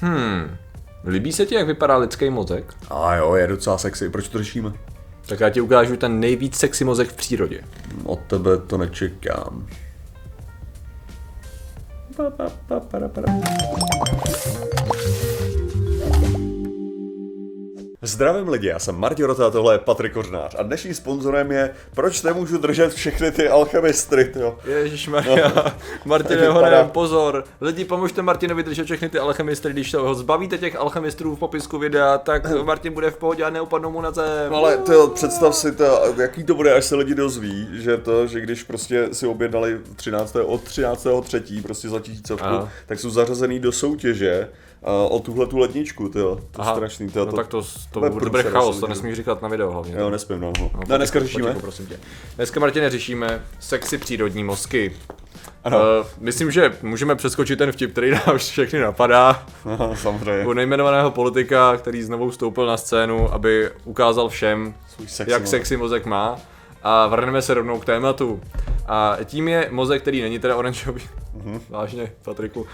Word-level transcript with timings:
Hmm. 0.00 0.56
Líbí 1.06 1.32
se 1.32 1.46
ti, 1.46 1.54
jak 1.54 1.66
vypadá 1.66 1.96
lidský 1.96 2.30
mozek? 2.30 2.74
A 2.90 3.14
jo, 3.14 3.34
je 3.34 3.46
docela 3.46 3.78
sexy, 3.78 4.08
proč 4.10 4.28
to 4.28 4.38
řešíme? 4.38 4.72
Tak 5.26 5.40
já 5.40 5.50
ti 5.50 5.60
ukážu 5.60 5.96
ten 5.96 6.20
nejvíc 6.20 6.56
sexy 6.56 6.84
mozek 6.84 7.08
v 7.08 7.16
přírodě. 7.16 7.60
Od 8.04 8.20
tebe 8.26 8.58
to 8.58 8.78
nečekám. 8.78 9.66
Zdravím 18.06 18.48
lidi, 18.48 18.66
já 18.66 18.78
jsem 18.78 18.94
Martin 18.94 19.24
Rota 19.26 19.46
a 19.46 19.50
tohle 19.50 19.74
je 19.74 19.78
Patrik 19.78 20.12
Kořnář 20.12 20.54
a 20.58 20.62
dnešním 20.62 20.94
sponzorem 20.94 21.52
je 21.52 21.70
Proč 21.94 22.22
nemůžu 22.22 22.58
držet 22.58 22.94
všechny 22.94 23.30
ty 23.30 23.48
alchemistry, 23.48 24.32
jo. 24.40 24.58
Ježišmarja, 24.64 25.52
no. 25.56 25.64
Martin 26.04 26.38
vypadá. 26.38 26.52
Honem, 26.52 26.88
pozor. 26.90 27.44
Lidi, 27.60 27.84
pomožte 27.84 28.22
Martinovi 28.22 28.62
držet 28.62 28.84
všechny 28.84 29.08
ty 29.08 29.18
alchemistry, 29.18 29.72
když 29.72 29.90
to 29.90 30.02
ho 30.02 30.14
zbavíte 30.14 30.58
těch 30.58 30.76
alchemistrů 30.76 31.36
v 31.36 31.38
popisku 31.38 31.78
videa, 31.78 32.18
tak 32.18 32.46
Martin 32.64 32.92
bude 32.92 33.10
v 33.10 33.16
pohodě 33.16 33.44
a 33.44 33.50
neupadnou 33.50 33.90
mu 33.90 34.00
na 34.00 34.10
zem. 34.10 34.50
No 34.50 34.56
ale 34.56 34.76
to, 34.76 35.08
představ 35.08 35.56
si 35.56 35.72
to, 35.72 36.14
jaký 36.16 36.44
to 36.44 36.54
bude, 36.54 36.74
až 36.74 36.84
se 36.84 36.96
lidi 36.96 37.14
dozví, 37.14 37.68
že 37.72 37.96
to, 37.96 38.26
že 38.26 38.40
když 38.40 38.62
prostě 38.62 39.08
si 39.12 39.26
objednali 39.26 39.80
13. 39.96 40.36
od 40.44 40.62
13. 40.62 41.06
třetí 41.22 41.62
prostě 41.62 41.88
za 41.88 42.00
tisícovku, 42.00 42.46
Aha. 42.46 42.68
tak 42.86 43.00
jsou 43.00 43.10
zařazený 43.10 43.60
do 43.60 43.72
soutěže 43.72 44.48
o 44.86 45.18
tuhle 45.18 45.46
tu 45.46 45.58
ledničku, 45.58 46.08
to 46.08 46.18
jo. 46.18 46.40
To 46.50 46.62
je 46.62 46.68
strašný, 46.68 47.10
to, 47.10 47.18
no 47.18 47.26
to, 47.26 47.36
tak 47.36 47.46
to, 47.46 47.62
to, 47.90 48.00
bude 48.00 48.10
bude, 48.10 48.30
průser, 48.30 48.52
chaos, 48.52 48.80
to 48.80 48.86
nesmíš 48.86 49.16
říkat 49.16 49.42
na 49.42 49.48
video 49.48 49.70
hlavně. 49.70 49.94
Jo, 49.98 50.10
nesmím, 50.10 50.40
no. 50.40 50.52
no. 50.60 50.70
No, 50.74 50.80
no 50.88 50.96
dneska 50.96 51.20
řešíme. 51.20 51.54
prosím 51.54 51.86
tě. 51.86 52.00
Dneska, 52.36 52.60
Martine, 52.60 52.90
řešíme 52.90 53.42
sexy 53.60 53.98
přírodní 53.98 54.44
mozky. 54.44 54.96
Ano. 55.64 55.78
Uh, 55.78 56.06
myslím, 56.20 56.50
že 56.50 56.72
můžeme 56.82 57.14
přeskočit 57.14 57.58
ten 57.58 57.72
vtip, 57.72 57.92
který 57.92 58.10
nás 58.26 58.48
všechny 58.48 58.80
napadá. 58.80 59.46
Aha, 59.64 59.96
samozřejmě. 59.96 60.46
U 60.46 60.52
nejmenovaného 60.52 61.10
politika, 61.10 61.76
který 61.76 62.02
znovu 62.02 62.30
vstoupil 62.30 62.66
na 62.66 62.76
scénu, 62.76 63.34
aby 63.34 63.70
ukázal 63.84 64.28
všem, 64.28 64.74
Svůj 64.88 65.08
sexy 65.08 65.32
jak 65.32 65.42
mozek. 65.42 65.58
sexy 65.60 65.76
mozek 65.76 66.06
má. 66.06 66.36
A 66.82 67.06
vrhneme 67.06 67.42
se 67.42 67.54
rovnou 67.54 67.78
k 67.78 67.84
tématu. 67.84 68.40
A 68.86 69.16
tím 69.24 69.48
je 69.48 69.68
mozek, 69.70 70.02
který 70.02 70.22
není 70.22 70.38
teda 70.38 70.56
oranžový. 70.56 71.02
Mhm. 71.44 71.60
Vážně, 71.68 72.12
Patriku. 72.22 72.60
Uh, 72.60 72.66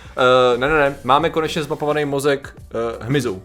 ne, 0.57 0.69
ne, 0.69 0.79
ne, 0.79 0.97
máme 1.05 1.31
konečně 1.31 1.63
zmapovaný 1.63 2.05
mozek 2.05 2.55
uh, 2.99 3.07
hmyzu. 3.07 3.43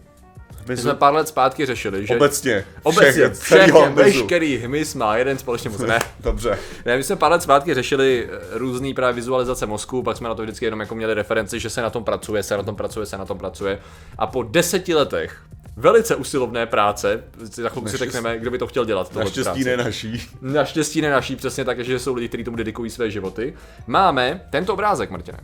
My 0.68 0.78
jsme 0.78 0.94
pár 0.94 1.14
let 1.14 1.28
zpátky 1.28 1.66
řešili, 1.66 2.06
že... 2.06 2.16
Obecně. 2.16 2.66
Obecně, 2.84 3.30
Všechny, 3.30 3.90
veškerý 3.94 4.58
hmyz 4.58 4.96
má 4.96 5.18
jeden 5.18 5.38
společný 5.38 5.72
mozek. 5.72 5.88
Ne, 5.88 6.00
Dobře. 6.20 6.58
ne, 6.86 6.98
my 6.98 7.04
jsme 7.04 7.16
pár 7.16 7.32
let 7.32 7.42
zpátky 7.42 7.74
řešili 7.74 8.30
eh, 8.32 8.58
různý 8.58 8.94
právě 8.94 9.16
vizualizace 9.16 9.66
mozku, 9.66 10.04
pak 10.04 10.18
jsme 10.18 10.30
na 10.30 10.36
to 10.36 10.44
vždycky 10.44 10.66
jenom 10.66 10.80
jako 10.80 10.96
měli 10.96 11.14
referenci, 11.14 11.60
že 11.60 11.70
se 11.70 11.82
na 11.82 11.90
tom 11.90 12.04
pracuje, 12.04 12.44
se 12.44 12.58
na 12.58 12.64
tom 12.64 12.76
pracuje, 12.76 13.06
se 13.06 13.18
na 13.18 13.26
tom 13.26 13.38
pracuje. 13.38 13.80
A 14.18 14.28
po 14.28 14.44
deseti 14.44 14.96
letech 14.96 15.42
velice 15.78 16.16
usilovné 16.16 16.66
práce, 16.66 17.24
za 17.38 17.70
chvilku 17.70 17.90
si 17.90 17.98
řekneme, 17.98 18.40
kdo 18.40 18.52
by 18.52 18.58
to 18.58 18.68
chtěl 18.68 18.86
dělat. 18.86 19.16
Naštěstí 19.16 19.64
ne 19.64 19.78
naší. 19.78 20.30
Naštěstí 20.42 21.02
ne 21.02 21.10
naší, 21.10 21.36
přesně 21.36 21.66
tak, 21.66 21.80
že 21.80 22.00
jsou 22.00 22.14
lidi, 22.14 22.28
kteří 22.28 22.44
tomu 22.44 22.58
dedikují 22.58 22.90
své 22.90 23.12
životy. 23.12 23.54
Máme 23.88 24.42
tento 24.50 24.74
obrázek, 24.74 25.10
Martine. 25.10 25.40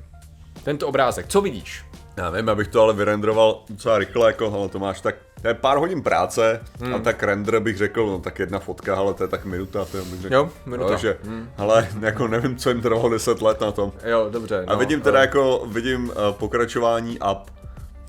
Tento 0.64 0.88
obrázek, 0.88 1.28
co 1.28 1.42
vidíš? 1.42 1.86
Já 2.18 2.32
nevím, 2.32 2.50
abych 2.50 2.68
to 2.68 2.82
ale 2.82 2.94
vyrendroval 2.94 3.64
docela 3.70 3.98
rychle, 3.98 4.28
jako, 4.28 4.54
ale 4.54 4.70
to 4.70 4.80
máš 4.80 5.02
tak, 5.02 5.16
to 5.42 5.48
je 5.48 5.54
pár 5.54 5.78
hodin 5.78 6.02
práce 6.04 6.62
Hmm. 6.82 6.96
a 6.96 7.00
tak 7.00 7.24
render 7.24 7.60
bych 7.60 7.78
řekl, 7.78 8.06
no 8.08 8.20
tak 8.20 8.40
jedna 8.40 8.60
fotka, 8.60 8.96
ale 8.96 9.14
to 9.14 9.24
je 9.24 9.28
tak 9.28 9.46
minuta, 9.46 9.86
to 9.86 9.98
bych 9.98 10.22
řekl. 10.22 10.34
Jo, 10.36 10.50
minuta. 10.66 10.90
Takže, 10.90 11.18
ale 11.58 11.90
jako 12.02 12.28
nevím, 12.28 12.56
co 12.56 12.70
jim 12.70 12.82
trvalo 12.82 13.10
10 13.10 13.42
let 13.42 13.62
na 13.62 13.72
tom. 13.72 13.92
Jo, 14.06 14.28
dobře. 14.32 14.64
A 14.68 14.74
no, 14.74 14.80
vidím 14.80 15.02
teda 15.02 15.18
eh, 15.20 15.22
jako, 15.22 15.68
vidím 15.72 16.10
uh, 16.10 16.16
pokračování 16.32 17.20
up, 17.32 17.52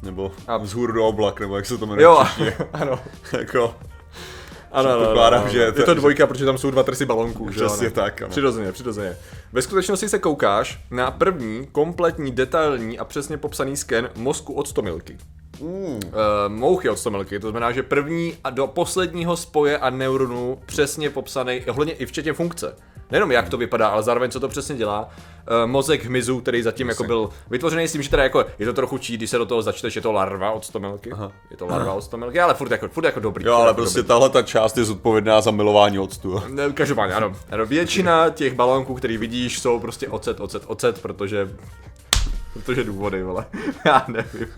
nebo 0.05 0.25
Up. 0.57 0.63
vzhůr 0.63 0.93
do 0.93 1.07
oblak, 1.07 1.41
nebo 1.41 1.57
jak 1.57 1.67
se 1.67 1.79
to 1.79 1.87
jmenuje. 1.87 2.05
Jo, 2.05 2.25
ano. 2.73 3.01
jako, 3.39 3.75
Ano, 4.73 4.91
ano, 4.91 5.11
ano, 5.11 5.21
ano. 5.23 5.49
že 5.49 5.59
je 5.59 5.73
to- 5.73 5.95
dvojka, 5.95 6.27
protože 6.27 6.45
tam 6.45 6.59
jsou 6.59 6.71
dva 6.71 6.83
trsy 6.83 7.07
balonků, 7.07 7.47
Přesně 7.51 7.91
tak, 7.91 8.23
ano. 8.23 8.31
Přirozeně, 8.31 8.73
přirozeně. 8.73 9.17
Ve 9.53 9.63
skutečnosti 9.63 10.09
se 10.09 10.19
koukáš 10.19 10.81
na 10.91 11.11
první, 11.11 11.69
kompletní, 11.73 12.33
detailní 12.33 12.98
a 12.98 13.05
přesně 13.05 13.37
popsaný 13.37 13.77
sken 13.77 14.11
mozku 14.17 14.53
od 14.53 14.69
stomilky. 14.69 15.19
mm, 15.61 15.69
Uh, 15.69 16.01
mouchy 16.48 16.89
od 16.89 16.98
stomilky, 16.98 17.41
to 17.41 17.51
znamená, 17.51 17.73
že 17.73 17.83
první 17.83 18.37
a 18.45 18.51
do 18.51 18.67
posledního 18.67 19.37
spoje 19.37 19.79
a 19.79 19.91
neuronu 19.91 20.59
přesně 20.67 21.11
popsaný, 21.11 21.64
ohledně 21.70 21.95
i 21.95 22.07
včetně 22.07 22.33
funkce. 22.33 22.77
Nejenom 23.11 23.33
jak 23.33 23.48
to 23.48 23.57
vypadá, 23.57 23.89
ale 23.89 24.03
zároveň 24.03 24.31
co 24.31 24.41
to 24.41 24.48
přesně 24.48 24.77
dělá. 24.77 25.09
Uh, 25.63 25.70
mozek 25.70 26.05
hmyzu, 26.05 26.41
který 26.41 26.63
zatím 26.63 26.89
jako 26.89 27.05
byl 27.05 27.31
vytvořený 27.51 27.89
s 27.89 27.92
tím, 27.92 28.03
že 28.03 28.11
teda 28.11 28.23
jako 28.23 28.45
je 28.59 28.67
to 28.67 28.73
trochu 28.73 28.98
čí, 28.98 29.17
když 29.17 29.31
se 29.31 29.39
do 29.39 29.47
toho 29.47 29.63
začteš, 29.63 29.97
je 29.97 30.03
to 30.03 30.13
larva 30.13 30.51
od 30.51 30.65
stomilky. 30.65 31.11
Je 31.51 31.57
to 31.57 31.67
larva 31.67 31.93
od 31.93 32.05
stomilky, 32.05 32.41
ale 32.41 32.55
furt 32.55 32.70
jako, 32.70 32.89
furt 32.89 33.05
jako 33.05 33.20
dobrý. 33.20 33.45
jo, 33.45 33.55
ale 33.55 33.67
jako 33.67 33.75
prostě 33.75 33.98
dobrý. 33.98 34.09
tahle 34.09 34.29
ta 34.29 34.43
část 34.43 34.79
je 34.79 34.85
zodpovědná 34.85 35.41
za 35.41 35.51
milování 35.51 35.98
octu. 35.98 36.43
Každopádně, 36.75 37.14
ano. 37.14 37.33
ano. 37.51 37.67
Většina 37.67 38.31
těch 38.31 38.55
balónků, 38.55 38.95
který 38.95 39.17
vidíš, 39.17 39.59
jsou 39.59 39.81
prostě 39.81 40.09
ocet, 40.09 40.41
ocet, 40.41 40.63
ocet, 40.67 41.03
protože 41.03 41.48
Protože 42.55 42.85
důvody, 42.85 43.23
vole. 43.23 43.47
Já 43.87 44.05
nevím. 44.09 44.48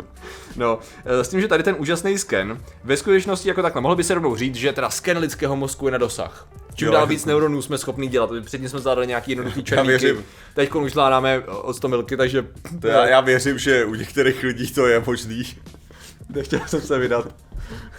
No, 0.56 0.78
eh, 1.04 1.24
s 1.24 1.28
tím, 1.28 1.40
že 1.40 1.48
tady 1.48 1.62
ten 1.62 1.76
úžasný 1.78 2.18
sken, 2.18 2.62
ve 2.84 2.96
skutečnosti 2.96 3.48
jako 3.48 3.62
takhle, 3.62 3.82
mohl 3.82 3.96
by 3.96 4.04
se 4.04 4.14
rovnou 4.14 4.36
říct, 4.36 4.54
že 4.54 4.72
teda 4.72 4.90
sken 4.90 5.18
lidského 5.18 5.56
mozku 5.56 5.86
je 5.86 5.92
na 5.92 5.98
dosah. 5.98 6.48
Čím 6.76 6.90
dál 6.90 7.06
víc 7.06 7.24
neuronů 7.24 7.62
jsme 7.62 7.78
schopni 7.78 8.08
dělat. 8.08 8.30
Předtím 8.44 8.68
jsme 8.68 8.78
zvládali 8.78 9.06
nějaký 9.06 9.30
jednoduchý 9.30 9.64
černíky, 9.64 10.16
teď 10.54 10.74
už 10.74 10.92
zvládáme 10.92 11.40
od 11.40 11.76
100 11.76 11.88
milky, 11.88 12.16
takže 12.16 12.46
To 12.80 12.86
já, 12.86 13.06
já 13.06 13.20
věřím, 13.20 13.58
že 13.58 13.84
u 13.84 13.94
některých 13.94 14.42
lidí 14.42 14.72
to 14.72 14.86
je 14.86 15.02
možný. 15.06 15.42
nechtěl 16.28 16.60
jsem 16.66 16.80
se 16.80 16.98
vydat 16.98 17.34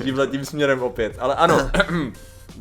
tímhle 0.03 0.27
tím 0.27 0.45
směrem 0.45 0.83
opět. 0.83 1.15
Ale 1.19 1.35
ano, 1.35 1.71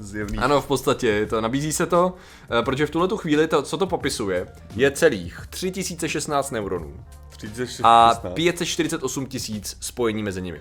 Zjevný. 0.01 0.39
Ano, 0.39 0.61
v 0.61 0.67
podstatě 0.67 1.27
to, 1.27 1.41
nabízí 1.41 1.73
se 1.73 1.87
to, 1.87 2.15
eh, 2.61 2.63
protože 2.63 2.87
v 2.87 2.91
tuhle 2.91 3.09
tu 3.09 3.17
chvíli 3.17 3.49
to, 3.49 3.63
co 3.63 3.77
to 3.77 3.87
popisuje, 3.87 4.47
je 4.77 4.91
celých 4.91 5.41
3016 5.51 6.51
neuronů 6.51 7.05
36, 7.37 7.81
a 7.85 8.11
16. 8.15 8.35
548 8.35 9.27
tisíc 9.27 9.77
spojení 9.81 10.23
mezi 10.23 10.43
nimi. 10.43 10.61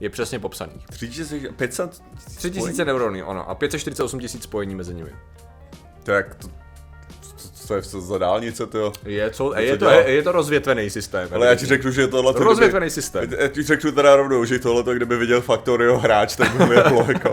Je 0.00 0.10
přesně 0.10 0.38
popsaných. 0.38 0.86
3000, 0.86 1.52
500 1.56 2.02
3000 2.36 2.84
neuronů, 2.84 3.28
ano, 3.28 3.50
a 3.50 3.54
548 3.54 4.20
tisíc 4.20 4.42
spojení 4.42 4.74
mezi 4.74 4.94
nimi. 4.94 5.10
To 6.02 6.12
jak 6.12 6.34
to, 6.34 6.48
to, 6.48 7.68
to 7.68 7.74
je 7.74 7.82
za 7.82 8.18
dálnice, 8.18 8.66
to 8.66 8.78
jo. 8.78 8.92
Je, 9.04 9.30
co, 9.30 9.58
je, 9.58 9.76
to, 9.76 9.90
je, 9.90 10.10
je 10.10 10.22
to 10.22 10.32
rozvětvený 10.32 10.90
systém. 10.90 11.28
Ale 11.34 11.46
já 11.46 11.54
ti 11.54 11.66
řeknu, 11.66 11.90
že 11.90 12.06
tohle 12.08 12.32
to 12.34 12.44
Rozvětvený 12.44 12.90
systém. 12.90 13.30
Já 13.38 13.48
ti 13.48 13.62
řeknu 13.62 13.92
teda 13.92 14.16
rovnou, 14.16 14.44
že 14.44 14.58
tohle 14.58 14.82
to, 14.82 14.94
kdyby 14.94 15.16
viděl 15.16 15.40
Factorio 15.40 15.98
hráč, 15.98 16.36
tak 16.36 16.56
by 16.56 16.64
mu 16.66 16.72
jeplo 16.72 17.04
jako. 17.08 17.32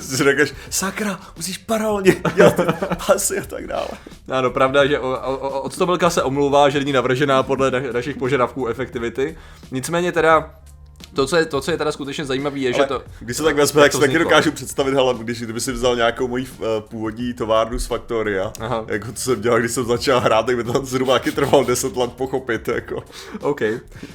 řekneš, 0.14 0.54
sakra, 0.70 1.20
musíš 1.36 1.58
paralelně 1.58 2.16
dělat 2.34 2.60
pasy 3.06 3.38
a 3.38 3.44
tak 3.44 3.66
dále. 3.66 3.88
Ano, 4.28 4.50
pravda, 4.50 4.86
že 4.86 4.98
o- 4.98 5.10
o- 5.20 5.36
o- 5.38 5.60
odstupilka 5.62 6.10
se 6.10 6.22
omlouvá, 6.22 6.68
že 6.68 6.78
není 6.78 6.92
navržená 6.92 7.42
podle 7.42 7.70
na, 7.70 7.80
našich 7.92 8.16
požadavků 8.16 8.66
efektivity. 8.66 9.36
Nicméně 9.70 10.12
teda, 10.12 10.54
to, 11.14 11.26
co 11.26 11.36
je, 11.36 11.44
to, 11.46 11.60
co 11.60 11.70
je 11.70 11.76
teda 11.76 11.92
skutečně 11.92 12.24
zajímavé, 12.24 12.58
je, 12.58 12.72
že 12.72 12.78
Ale 12.78 12.86
to... 12.86 13.02
když 13.20 13.36
se 13.36 13.42
tak 13.42 13.56
vezme, 13.56 13.82
tak 13.82 13.92
si 13.92 14.00
taky 14.00 14.18
dokážu 14.18 14.52
představit, 14.52 14.94
hele, 14.94 15.14
když 15.18 15.42
kdyby 15.42 15.60
si 15.60 15.72
vzal 15.72 15.96
nějakou 15.96 16.28
moji 16.28 16.46
uh, 16.58 16.66
původní 16.88 17.34
továrnu 17.34 17.78
z 17.78 17.86
Factoria, 17.86 18.52
Aha. 18.60 18.84
jako 18.88 19.12
co 19.12 19.20
jsem 19.22 19.40
dělal, 19.40 19.58
když 19.58 19.72
jsem 19.72 19.84
začal 19.84 20.20
hrát, 20.20 20.46
tak 20.46 20.56
by 20.56 20.64
to 20.64 20.84
zhruba 20.84 21.12
taky 21.12 21.32
trvalo 21.32 21.64
10 21.64 21.96
let 21.96 22.12
pochopit, 22.12 22.68
jako. 22.68 23.02
OK. 23.40 23.60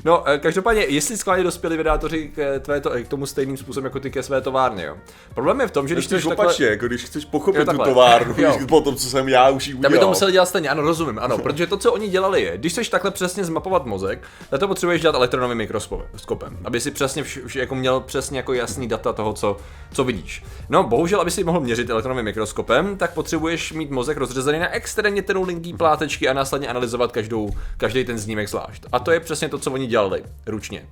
No, 0.05 0.29
eh, 0.29 0.37
každopádně, 0.37 0.81
jestli 0.83 1.17
skláně 1.17 1.43
dospěli 1.43 1.77
vydátoři 1.77 2.31
k, 2.35 2.59
tvé 2.59 2.81
to, 2.81 2.89
k 2.89 3.07
tomu 3.07 3.25
stejným 3.25 3.57
způsobem 3.57 3.85
jako 3.85 3.99
ty 3.99 4.11
ke 4.11 4.23
své 4.23 4.41
továrně, 4.41 4.85
jo. 4.85 4.95
Problém 5.33 5.59
je 5.61 5.67
v 5.67 5.71
tom, 5.71 5.87
že 5.87 5.95
když 5.95 6.07
Když 6.07 6.17
chceš 6.17 6.23
to 6.23 6.29
takhle... 6.29 6.45
opačně, 6.45 6.65
jako 6.65 6.87
když 6.87 7.03
chceš 7.03 7.25
pochopit 7.25 7.69
tu 7.69 7.77
továrnu, 7.77 8.33
víš, 8.37 8.45
po 8.69 8.81
tom, 8.81 8.95
co 8.95 9.09
jsem 9.09 9.29
já 9.29 9.49
už 9.49 9.67
jí 9.67 9.73
Tak 9.73 9.79
udělal. 9.79 9.91
by 9.91 9.99
to 9.99 10.07
museli 10.09 10.31
dělat 10.31 10.45
stejně, 10.45 10.69
ano, 10.69 10.81
rozumím, 10.81 11.19
ano, 11.19 11.37
protože 11.43 11.67
to, 11.67 11.77
co 11.77 11.93
oni 11.93 12.07
dělali, 12.07 12.41
je, 12.41 12.57
když 12.57 12.71
chceš 12.71 12.89
takhle 12.89 13.11
přesně 13.11 13.43
zmapovat 13.43 13.85
mozek, 13.85 14.21
tak 14.49 14.59
to 14.59 14.67
potřebuješ 14.67 15.01
dělat 15.01 15.15
elektronovým 15.15 15.57
mikroskopem, 15.57 16.57
aby 16.65 16.79
si 16.81 16.88
přesně 16.91 17.23
vš, 17.23 17.37
vš, 17.45 17.55
jako 17.55 17.75
měl 17.75 17.99
přesně 17.99 18.39
jako 18.39 18.53
jasný 18.53 18.87
data 18.87 19.13
toho, 19.13 19.33
co, 19.33 19.57
co 19.93 20.03
vidíš. 20.03 20.43
No, 20.69 20.83
bohužel, 20.83 21.21
aby 21.21 21.31
si 21.31 21.43
mohl 21.43 21.59
měřit 21.59 21.89
elektronovým 21.89 22.25
mikroskopem, 22.25 22.97
tak 22.97 23.13
potřebuješ 23.13 23.71
mít 23.73 23.91
mozek 23.91 24.17
rozřezený 24.17 24.59
na 24.59 24.69
extrémně 24.69 25.21
tenulinký 25.21 25.73
plátečky 25.73 26.29
a 26.29 26.33
následně 26.33 26.67
analyzovat 26.67 27.11
každou, 27.11 27.49
každý 27.77 28.05
ten 28.05 28.19
snímek 28.19 28.49
zvlášť. 28.49 28.83
A 28.91 28.99
to 28.99 29.11
je 29.11 29.19
přesně 29.19 29.49
to, 29.49 29.57
co 29.57 29.71
oni 29.71 29.87
dělali, 29.87 30.23
ručně. 30.47 30.85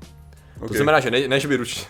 To 0.60 0.66
Ok. 0.66 0.76
znamená, 0.76 1.00
že 1.00 1.12
ne, 1.12 1.28
ne 1.28 1.40
že 1.40 1.48
by 1.48 1.56
ručně, 1.56 1.84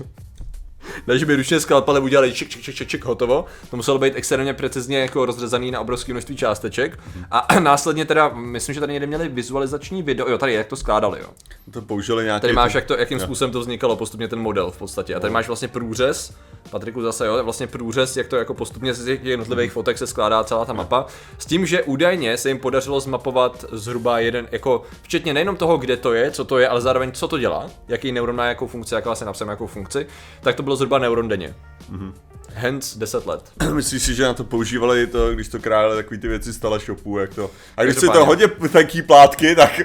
ne, 1.07 1.19
že 1.19 1.25
by 1.25 1.35
ručně 1.35 1.59
skalpelem 1.59 2.03
udělali 2.03 2.33
čik, 2.33 2.49
čik, 2.49 2.61
čik, 2.61 2.75
čik, 2.75 2.87
čik, 2.87 3.05
hotovo. 3.05 3.45
To 3.69 3.77
muselo 3.77 3.99
být 3.99 4.13
extrémně 4.15 4.53
precizně 4.53 4.99
jako 4.99 5.25
rozřezaný 5.25 5.71
na 5.71 5.79
obrovské 5.79 6.13
množství 6.13 6.35
částeček. 6.35 6.99
A 7.31 7.47
následně 7.59 8.05
teda, 8.05 8.29
myslím, 8.29 8.73
že 8.73 8.79
tady 8.79 8.93
někde 8.93 9.07
měli 9.07 9.27
vizualizační 9.27 10.03
video, 10.03 10.29
jo, 10.29 10.37
tady 10.37 10.53
jak 10.53 10.67
to 10.67 10.75
skládali, 10.75 11.19
jo. 11.19 11.29
To 11.71 11.81
použili 11.81 12.23
nějaký... 12.23 12.41
Tady 12.41 12.53
máš, 12.53 12.73
jak 12.73 12.85
to, 12.85 12.97
jakým 12.97 13.19
způsobem 13.19 13.51
to 13.51 13.59
vznikalo 13.59 13.95
postupně 13.95 14.27
ten 14.27 14.39
model 14.39 14.71
v 14.71 14.77
podstatě. 14.77 15.15
A 15.15 15.19
tady 15.19 15.33
máš 15.33 15.47
vlastně 15.47 15.67
průřez 15.67 16.33
Patriku 16.69 17.01
zase, 17.01 17.27
jo, 17.27 17.43
vlastně 17.43 17.67
průřez, 17.67 18.17
jak 18.17 18.27
to 18.27 18.35
jako 18.35 18.53
postupně 18.53 18.93
z 18.93 19.05
těch 19.05 19.23
jednotlivých 19.23 19.71
fotek 19.71 19.97
se 19.97 20.07
skládá 20.07 20.43
celá 20.43 20.65
ta 20.65 20.73
mapa, 20.73 21.05
s 21.37 21.45
tím, 21.45 21.65
že 21.65 21.83
údajně 21.83 22.37
se 22.37 22.49
jim 22.49 22.59
podařilo 22.59 22.99
zmapovat 22.99 23.65
zhruba 23.71 24.19
jeden, 24.19 24.47
jako 24.51 24.83
včetně 25.01 25.33
nejenom 25.33 25.55
toho, 25.55 25.77
kde 25.77 25.97
to 25.97 26.13
je, 26.13 26.31
co 26.31 26.45
to 26.45 26.57
je, 26.57 26.67
ale 26.67 26.81
zároveň 26.81 27.11
co 27.11 27.27
to 27.27 27.37
dělá, 27.37 27.69
jaký 27.87 28.11
neuron 28.11 28.35
má 28.35 28.45
jakou 28.45 28.67
funkci, 28.67 28.95
jak 28.95 29.05
vlastně 29.05 29.25
napsám 29.25 29.49
jakou 29.49 29.67
funkci, 29.67 30.07
tak 30.41 30.55
to 30.55 30.63
bylo 30.63 30.75
zhruba 30.75 30.99
neuron 30.99 31.27
denně. 31.27 31.55
Mm-hmm. 31.91 32.13
Hence 32.53 32.99
10 32.99 33.25
let. 33.25 33.51
Myslíš 33.73 34.03
si, 34.03 34.15
že 34.15 34.23
na 34.23 34.33
to 34.33 34.43
používali 34.43 35.07
to, 35.07 35.33
když 35.33 35.47
to 35.47 35.59
krájeli 35.59 35.95
takový 35.95 36.19
ty 36.19 36.27
věci 36.27 36.53
z 36.53 36.59
teleshopu, 36.59 37.17
jak 37.17 37.35
to. 37.35 37.51
A 37.77 37.83
když 37.83 37.95
si 37.95 38.07
to 38.07 38.25
hodně 38.25 38.47
tanký 38.47 39.01
plátky, 39.01 39.55
tak 39.55 39.81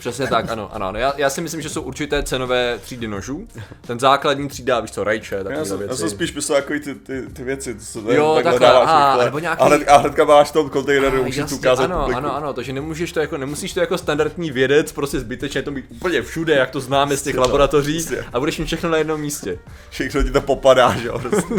Přesně 0.00 0.26
tak, 0.26 0.50
ano, 0.50 0.70
ano. 0.74 0.86
ano. 0.86 0.98
Já, 0.98 1.12
já, 1.16 1.30
si 1.30 1.40
myslím, 1.40 1.60
že 1.60 1.68
jsou 1.68 1.82
určité 1.82 2.22
cenové 2.22 2.78
třídy 2.78 3.08
nožů. 3.08 3.48
Ten 3.86 4.00
základní 4.00 4.48
třída, 4.48 4.80
víš 4.80 4.90
co, 4.90 5.04
rajče, 5.04 5.36
takové 5.44 5.64
věci. 5.64 5.84
já 5.88 5.94
jsem 5.96 6.10
spíš 6.10 6.34
myslel 6.34 6.56
jako 6.56 6.72
ty, 6.84 6.94
ty, 6.94 7.22
ty 7.32 7.44
věci, 7.44 7.74
co 7.78 7.84
se 7.84 7.98
Jo, 8.14 8.34
takhle 8.34 8.52
takhle, 8.52 8.68
dáváš 8.68 9.08
rychle. 9.10 9.24
nebo 9.24 9.38
nějaký- 9.38 9.62
a, 9.62 9.66
hned, 9.66 9.88
a 9.88 9.96
hnedka 9.96 10.24
máš 10.24 10.48
v 10.48 10.52
tom 10.52 10.70
kontejneru, 10.70 11.16
musíš 11.16 11.34
to 11.36 11.40
jasně, 11.40 11.56
ukázat 11.56 11.84
ano, 11.84 11.98
publiku. 12.00 12.18
ano, 12.18 12.36
ano, 12.36 12.52
to, 12.52 12.62
že 12.62 12.72
nemůžeš 12.72 13.12
to 13.12 13.20
jako, 13.20 13.36
nemusíš 13.36 13.72
to 13.72 13.80
jako 13.80 13.98
standardní 13.98 14.50
vědec 14.50 14.92
prostě 14.92 15.20
zbytečně 15.20 15.62
to 15.62 15.70
mít 15.70 15.84
úplně 15.88 16.22
všude, 16.22 16.54
jak 16.54 16.70
to 16.70 16.80
známe 16.80 17.16
z 17.16 17.22
těch 17.22 17.34
to, 17.34 17.40
laboratoří 17.40 17.96
jasně. 17.96 18.24
a 18.32 18.40
budeš 18.40 18.58
mít 18.58 18.66
všechno 18.66 18.90
na 18.90 18.96
jednom 18.98 19.20
místě. 19.20 19.58
Všechno 19.90 20.22
ti 20.22 20.30
to 20.30 20.40
popadá, 20.40 20.94
že 20.96 21.08
jo. 21.08 21.18
prostě. 21.18 21.54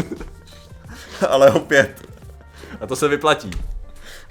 Ale 1.28 1.50
opět. 1.50 1.90
A 2.80 2.86
to 2.86 2.96
se 2.96 3.08
vyplatí. 3.08 3.50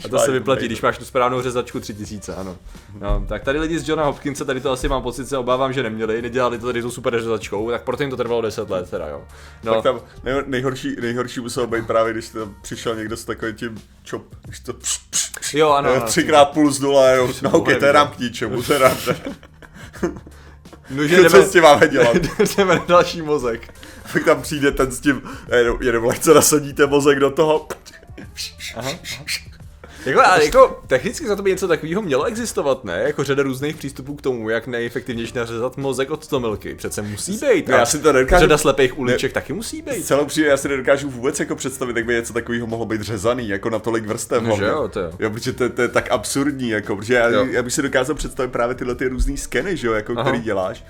A 0.05 0.07
to 0.07 0.19
se 0.19 0.31
vyplatí, 0.31 0.65
když 0.65 0.81
máš 0.81 0.97
tu 0.97 1.05
správnou 1.05 1.41
řezačku 1.41 1.79
3000, 1.79 2.35
ano. 2.35 2.57
No, 2.99 3.25
tak 3.29 3.43
tady 3.43 3.59
lidi 3.59 3.79
z 3.79 3.89
Johna 3.89 4.05
Hopkinse, 4.05 4.45
tady 4.45 4.61
to 4.61 4.71
asi 4.71 4.87
mám 4.89 5.01
pocit, 5.01 5.27
se 5.27 5.37
obávám, 5.37 5.73
že 5.73 5.83
neměli, 5.83 6.21
nedělali 6.21 6.59
to 6.59 6.65
tady 6.65 6.81
tou 6.81 6.91
super 6.91 7.19
řezačkou, 7.19 7.71
tak 7.71 7.83
proto 7.83 8.03
jim 8.03 8.09
to 8.09 8.17
trvalo 8.17 8.41
10 8.41 8.69
let 8.69 8.89
teda, 8.89 9.07
jo. 9.07 9.23
No, 9.63 9.73
Tak 9.73 9.83
tam 9.83 9.99
nej, 10.23 10.43
nejhorší, 10.45 10.95
nejhorší 11.01 11.39
muselo 11.39 11.67
být 11.67 11.87
právě, 11.87 12.13
když 12.13 12.29
tam 12.29 12.55
přišel 12.61 12.95
někdo 12.95 13.17
s 13.17 13.25
takovým 13.25 13.55
tím 13.55 13.81
čop, 14.03 14.23
když 14.45 14.59
to 14.59 14.73
pš, 14.73 14.97
pš, 14.97 15.29
pš, 15.39 15.53
jo, 15.53 15.69
ano, 15.69 15.89
eh, 15.89 15.97
ano. 15.97 16.05
třikrát 16.05 16.45
puls 16.45 16.79
dole, 16.79 17.11
jenom, 17.11 17.33
no 17.41 17.51
ok, 17.51 17.77
to 17.79 17.85
je 17.85 17.93
nám 17.93 18.07
k 18.07 18.19
ničemu, 18.19 18.63
to 18.63 18.73
je 18.73 18.79
nám, 18.79 18.97
No, 20.89 21.07
že 21.07 21.15
co 21.29 21.29
jdeme, 21.29 21.45
s 21.45 21.51
tím 21.51 21.63
máme 21.63 21.87
dělat? 21.87 22.17
jdeme 22.57 22.75
na 22.75 22.85
další 22.85 23.21
mozek. 23.21 23.73
Tak 24.13 24.25
tam 24.25 24.41
přijde 24.41 24.71
ten 24.71 24.91
s 24.91 24.99
tím, 24.99 25.21
a 25.51 25.55
jenom, 25.55 25.77
jenom 25.81 26.05
lehce 26.05 26.33
nasadíte 26.33 26.87
mozek 26.87 27.19
do 27.19 27.31
toho. 27.31 27.67
Aha, 28.75 28.89
aha. 28.89 28.91
Jako, 30.05 30.21
ale 30.25 30.45
jako, 30.45 30.79
technicky 30.87 31.27
za 31.27 31.35
to 31.35 31.43
by 31.43 31.49
něco 31.49 31.67
takového 31.67 32.01
mělo 32.01 32.23
existovat, 32.23 32.83
ne? 32.83 33.03
Jako 33.05 33.23
řada 33.23 33.43
různých 33.43 33.75
přístupů 33.75 34.15
k 34.15 34.21
tomu, 34.21 34.49
jak 34.49 34.67
nejefektivnější 34.67 35.33
nařezat 35.35 35.77
mozek 35.77 36.11
od 36.11 36.23
stomilky. 36.23 36.75
Přece 36.75 37.01
musí 37.01 37.37
být. 37.37 37.69
Já 37.69 37.85
si 37.85 37.99
to 37.99 38.13
nedokážu- 38.13 38.39
Řada 38.39 38.57
slepých 38.57 38.99
uliček 38.99 39.33
taky 39.33 39.53
musí 39.53 39.81
být. 39.81 40.05
Celou 40.05 40.25
přijde, 40.25 40.47
já 40.49 40.57
si 40.57 40.67
nedokážu 40.69 41.09
vůbec 41.09 41.39
jako 41.39 41.55
představit, 41.55 41.95
jak 41.95 42.05
by 42.05 42.13
něco 42.13 42.33
takového 42.33 42.67
mohlo 42.67 42.85
být 42.85 43.01
řezaný, 43.01 43.47
jako 43.49 43.69
na 43.69 43.79
tolik 43.79 44.05
vrstev. 44.05 44.43
No, 44.43 44.55
že 44.55 44.63
jo, 44.65 44.87
to 44.87 44.99
jo. 44.99 45.11
jo 45.19 45.29
protože 45.29 45.53
to, 45.53 45.69
to, 45.69 45.81
je 45.81 45.87
tak 45.87 46.11
absurdní, 46.11 46.69
jako, 46.69 46.95
protože 46.95 47.13
já, 47.13 47.29
Jo. 47.29 47.45
já, 47.51 47.63
bych 47.63 47.73
si 47.73 47.81
dokázal 47.81 48.15
představit 48.15 48.51
právě 48.51 48.75
tyhle 48.75 48.95
ty 48.95 49.07
různý 49.07 49.37
skeny, 49.37 49.77
že 49.77 49.87
jo, 49.87 49.93
jako, 49.93 50.13
Aha. 50.17 50.23
který 50.23 50.43
děláš. 50.43 50.83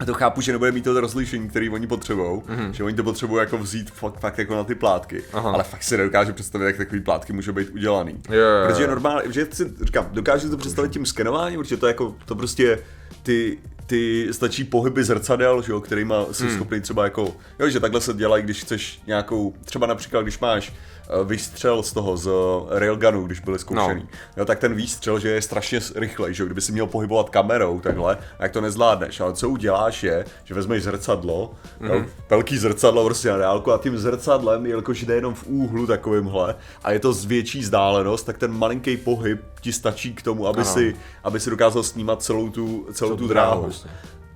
A 0.00 0.04
to 0.04 0.14
chápu, 0.14 0.40
že 0.40 0.52
nebude 0.52 0.72
mít 0.72 0.84
to 0.84 1.00
rozlišení, 1.00 1.48
který 1.48 1.70
oni 1.70 1.86
potřebují, 1.86 2.40
mm-hmm. 2.40 2.70
že 2.70 2.84
oni 2.84 2.96
to 2.96 3.04
potřebují 3.04 3.40
jako 3.40 3.58
vzít 3.58 3.90
fakt, 3.90 4.20
fakt 4.20 4.38
jako 4.38 4.54
na 4.54 4.64
ty 4.64 4.74
plátky, 4.74 5.22
Aha. 5.32 5.50
Ale 5.50 5.64
fakt 5.64 5.82
si 5.82 5.96
nedokážu 5.96 6.32
představit, 6.32 6.66
jak 6.66 6.76
takový 6.76 7.00
plátky 7.00 7.32
můžou 7.32 7.52
být 7.52 7.70
udělaný. 7.70 8.22
Jo. 8.30 8.44
Protože 8.66 8.86
normálně, 8.86 9.32
že 9.32 9.46
si 9.52 9.72
říkám, 9.82 10.08
dokážu 10.12 10.50
to 10.50 10.56
představit 10.56 10.92
tím 10.92 11.06
skenováním, 11.06 11.60
protože 11.60 11.76
to 11.76 11.86
je 11.86 11.90
jako, 11.90 12.16
to 12.24 12.34
prostě 12.34 12.78
ty, 13.22 13.58
ty 13.86 14.28
stačí 14.30 14.64
pohyby 14.64 15.04
zrcadel, 15.04 15.62
že 15.62 15.72
jo, 15.72 15.80
kterýma 15.80 16.26
jsi 16.32 16.44
hmm. 16.44 16.54
schopný 16.54 16.80
třeba 16.80 17.04
jako, 17.04 17.36
jo, 17.58 17.68
že 17.68 17.80
takhle 17.80 18.00
se 18.00 18.14
dělají, 18.14 18.42
když 18.42 18.60
chceš 18.60 19.00
nějakou, 19.06 19.54
třeba 19.64 19.86
například, 19.86 20.22
když 20.22 20.38
máš 20.38 20.72
eh, 21.08 21.24
výstřel 21.24 21.82
z 21.82 21.92
toho, 21.92 22.16
z 22.16 22.26
eh, 22.70 22.78
railgunu, 22.78 23.26
když 23.26 23.40
byly 23.40 23.58
zkoušený, 23.58 24.02
no. 24.02 24.08
jo, 24.36 24.44
tak 24.44 24.58
ten 24.58 24.74
výstřel, 24.74 25.18
že 25.18 25.28
je 25.28 25.42
strašně 25.42 25.80
rychlej, 25.94 26.34
že 26.34 26.44
kdyby 26.44 26.60
si 26.60 26.72
měl 26.72 26.86
pohybovat 26.86 27.30
kamerou 27.30 27.80
takhle, 27.80 28.18
jak 28.38 28.52
to 28.52 28.60
nezvládneš, 28.60 29.20
ale 29.20 29.32
co 29.32 29.48
uděláš 29.48 30.02
je, 30.02 30.24
že 30.44 30.54
vezmeš 30.54 30.82
zrcadlo, 30.82 31.50
mm. 31.80 31.88
jo, 31.88 32.04
velký 32.30 32.58
zrcadlo 32.58 33.04
prostě 33.04 33.28
na 33.30 33.36
dálku 33.36 33.72
a 33.72 33.78
tím 33.78 33.98
zrcadlem, 33.98 34.66
jelikož 34.66 35.02
jde 35.02 35.14
jenom 35.14 35.34
v 35.34 35.46
úhlu 35.46 35.86
takovýmhle 35.86 36.54
a 36.84 36.92
je 36.92 36.98
to 36.98 37.12
z 37.12 37.24
větší 37.24 37.60
vzdálenost, 37.60 38.26
tak 38.26 38.38
ten 38.38 38.52
malinký 38.52 38.96
pohyb 38.96 39.40
ti 39.60 39.72
stačí 39.72 40.14
k 40.14 40.22
tomu, 40.22 40.46
aby 40.46 40.60
Ano. 40.60 40.70
si, 40.72 40.96
aby 41.24 41.40
si 41.40 41.50
dokázal 41.50 41.82
snímat 41.82 42.22
celou 42.22 42.48
tu, 42.50 42.86
celou 42.92 43.16
tu 43.16 43.28
dráhu, 43.28 43.60
dráhu. 43.60 43.72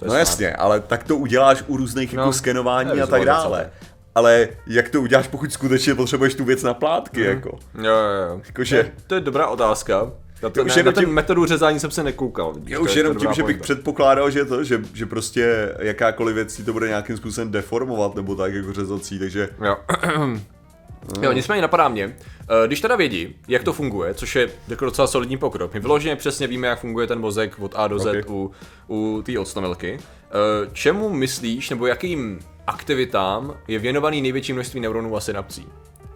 je 0.02 0.08
No 0.08 0.14
jasně, 0.14 0.52
ale 0.52 0.80
tak 0.80 1.04
to 1.04 1.16
uděláš 1.16 1.64
u 1.66 1.76
různých 1.76 2.12
No, 2.14 2.22
jako 2.22 2.32
skenování 2.32 3.00
a 3.00 3.06
tak 3.06 3.24
dále. 3.24 3.42
vizualizace. 3.44 3.72
Ale 4.14 4.48
jak 4.66 4.88
to 4.88 5.00
uděláš, 5.02 5.28
pokud 5.28 5.52
skutečně 5.52 5.94
potřebuješ 5.94 6.34
tu 6.34 6.44
věc 6.44 6.62
na 6.62 6.74
plátky, 6.74 7.20
Mhm. 7.20 7.30
jako? 7.30 7.58
Jo, 7.74 7.84
jo, 7.84 8.28
jo. 8.30 8.40
Jakože- 8.46 8.82
To, 8.84 8.90
to 9.06 9.14
je 9.14 9.20
dobrá 9.20 9.46
otázka. 9.46 10.12
Na, 10.42 10.50
to, 10.50 10.64
už 10.64 10.76
ne, 10.76 10.82
na 10.82 10.92
ten 10.92 11.04
tím- 11.04 11.14
metodu 11.14 11.46
řezání 11.46 11.80
jsem 11.80 11.90
se 11.90 12.02
nekoukal. 12.04 12.52
vidíš, 12.52 12.74
to 12.74 12.80
už 12.82 12.94
je- 12.94 13.00
jenom 13.00 13.12
je 13.12 13.20
tím, 13.20 13.32
že 13.32 13.42
bych 13.42 13.56
pointa. 13.56 13.62
předpokládal, 13.62 14.30
že 14.30 14.44
to, 14.44 14.64
že, 14.64 14.80
že 14.94 15.06
prostě 15.06 15.72
jakákoliv 15.78 16.34
věc 16.34 16.54
si 16.54 16.64
to 16.64 16.72
bude 16.72 16.88
nějakým 16.88 17.16
způsobem 17.16 17.50
deformovat 17.50 18.14
nebo 18.14 18.34
tak 18.34 18.54
jako 18.54 18.72
řezací, 18.72 19.18
takže 19.18 19.48
Jo. 19.64 19.76
Jo, 21.22 21.32
nicméně 21.32 21.62
napadá 21.62 21.88
mě, 21.88 22.16
eh, 22.64 22.66
když 22.66 22.80
teda 22.80 22.96
vědí, 22.96 23.36
jak 23.48 23.62
to 23.64 23.72
funguje, 23.72 24.14
což 24.14 24.36
je 24.36 24.48
jako 24.68 24.84
docela 24.84 25.06
solidní 25.06 25.36
pokrok, 25.36 25.74
my 25.74 25.80
vyloženě 25.80 26.16
přesně 26.16 26.46
víme, 26.46 26.66
jak 26.66 26.80
funguje 26.80 27.06
ten 27.06 27.18
mozek 27.20 27.58
od 27.58 27.72
A 27.76 27.88
do 27.88 27.98
Z 27.98 28.06
Ok. 28.06 28.30
u, 28.30 28.50
u 28.88 29.22
té 29.26 29.38
octomilky, 29.38 29.98
eh, 29.98 30.68
čemu 30.72 31.08
myslíš, 31.10 31.70
nebo 31.70 31.86
jakým 31.86 32.38
aktivitám 32.66 33.56
je 33.68 33.78
věnovaný 33.78 34.22
největší 34.22 34.52
množství 34.52 34.80
neuronů 34.80 35.16
a 35.16 35.20
synapsí? 35.20 35.66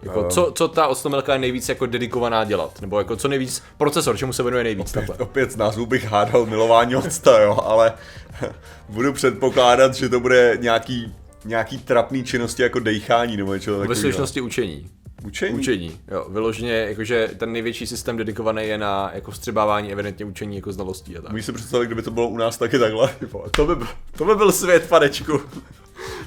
Jako, 0.01 0.23
co, 0.29 0.51
co 0.55 0.67
ta 0.67 0.87
octomilka 0.87 1.33
je 1.33 1.39
nejvíc 1.39 1.69
jako 1.69 1.85
dedikovaná 1.85 2.43
dělat? 2.43 2.81
Nebo 2.81 2.97
jako 2.97 3.15
co 3.15 3.27
nejvíc, 3.27 3.63
procesor, 3.77 4.17
čemu 4.17 4.33
se 4.33 4.43
věnuje 4.43 4.63
nejvíc? 4.63 4.91
takhle? 4.91 5.15
opět 5.17 5.51
z 5.51 5.55
názvu 5.55 5.85
bych 5.85 6.05
hádal 6.05 6.45
milování 6.45 6.95
octa, 6.95 7.39
jo, 7.41 7.57
ale 7.63 7.93
budu 8.89 9.13
předpokládat, 9.13 9.93
že 9.95 10.09
to 10.09 10.19
bude 10.19 10.57
nějaký, 10.61 11.15
nějaký 11.45 11.77
trapný 11.77 12.23
činnosti 12.23 12.61
jako 12.63 12.79
dejchání 12.79 13.37
nebo 13.37 13.53
něco 13.53 13.71
Ve 13.71 13.77
takového. 13.77 13.95
skutečnosti 13.95 14.41
učení. 14.41 14.89
Učení? 15.25 15.59
Učení, 15.59 15.99
jo, 16.11 16.25
vyloženě, 16.29 16.71
jakože 16.73 17.29
ten 17.37 17.51
největší 17.51 17.87
systém 17.87 18.17
dedikovaný 18.17 18.63
je 18.67 18.77
na 18.77 19.11
jako 19.13 19.31
vstřebávání 19.31 19.91
evidentně 19.91 20.25
učení 20.25 20.55
jako 20.55 20.71
znalostí 20.71 21.17
a 21.17 21.21
tak. 21.21 21.31
Můžeš 21.31 21.45
si 21.45 21.53
představit, 21.53 21.85
kdyby 21.85 22.01
to 22.01 22.11
bylo 22.11 22.27
u 22.27 22.37
nás 22.37 22.57
taky 22.57 22.79
takhle? 22.79 23.09
To 23.55 23.65
by, 23.65 23.75
byl- 23.75 23.87
to 24.17 24.25
by 24.25 24.35
byl 24.35 24.51
svět, 24.51 24.85
panečku. 24.89 25.41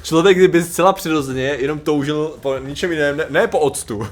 Člověk, 0.02 0.36
kdyby 0.36 0.62
zcela 0.62 0.92
přirozeně 0.92 1.42
jenom 1.42 1.78
toužil 1.78 2.34
po 2.40 2.58
ničem 2.58 2.92
jiném, 2.92 3.16
ne, 3.16 3.26
ne 3.30 3.46
po 3.46 3.58
octu. 3.58 4.06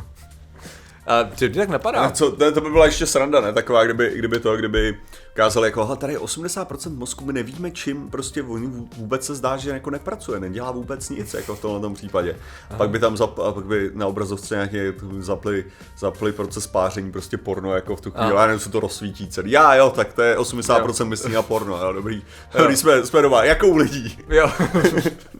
A 1.06 1.24
co 1.24 1.48
ti 1.48 1.54
tak 1.54 1.68
napadá? 1.68 2.00
A 2.00 2.10
co, 2.10 2.36
ne, 2.38 2.52
to 2.52 2.60
by 2.60 2.70
byla 2.70 2.84
ještě 2.86 3.06
sranda, 3.06 3.40
ne? 3.40 3.52
Taková, 3.52 3.84
kdyby, 3.84 4.12
kdyby 4.14 4.40
to, 4.40 4.56
kdyby 4.56 4.98
ukázali 5.32 5.68
jako, 5.68 5.96
tady 5.96 6.12
je 6.12 6.18
80% 6.18 6.96
mozku, 6.96 7.24
my 7.24 7.32
nevíme 7.32 7.70
čím, 7.70 8.10
prostě 8.10 8.42
on 8.42 8.66
vů- 8.66 8.88
vůbec 8.96 9.26
se 9.26 9.34
zdá, 9.34 9.56
že 9.56 9.70
jako 9.70 9.90
nepracuje, 9.90 10.40
nedělá 10.40 10.70
vůbec 10.70 11.10
nic, 11.10 11.34
jako 11.34 11.56
v 11.56 11.60
tomhle 11.60 11.80
tom 11.80 11.94
případě. 11.94 12.36
A 12.70 12.74
pak 12.76 12.90
by 12.90 12.98
tam 12.98 13.16
zap, 13.16 13.38
a 13.38 13.52
pak 13.52 13.64
by 13.64 13.90
na 13.94 14.06
obrazovce 14.06 14.54
nějaký 14.54 14.78
zapli, 15.18 15.64
zapli 15.98 16.32
proces 16.32 16.66
páření, 16.66 17.12
prostě 17.12 17.36
porno, 17.36 17.74
jako 17.74 17.96
v 17.96 18.00
tu 18.00 18.10
chvíli, 18.10 18.32
A. 18.32 18.40
já 18.40 18.46
nevím, 18.46 18.60
co 18.60 18.70
to 18.70 18.80
rozsvítí 18.80 19.28
celý. 19.28 19.50
Já 19.50 19.74
jo, 19.74 19.90
tak 19.96 20.12
to 20.12 20.22
je 20.22 20.36
80% 20.36 21.04
myslí 21.04 21.32
na 21.32 21.42
porno, 21.42 21.76
jo, 21.84 21.92
dobrý. 21.92 22.22
Dobrý, 22.58 22.76
jsme, 22.76 23.06
jsme 23.06 23.22
doma, 23.22 23.44
jakou 23.44 23.76
lidí? 23.76 24.18
Jo. 24.28 24.50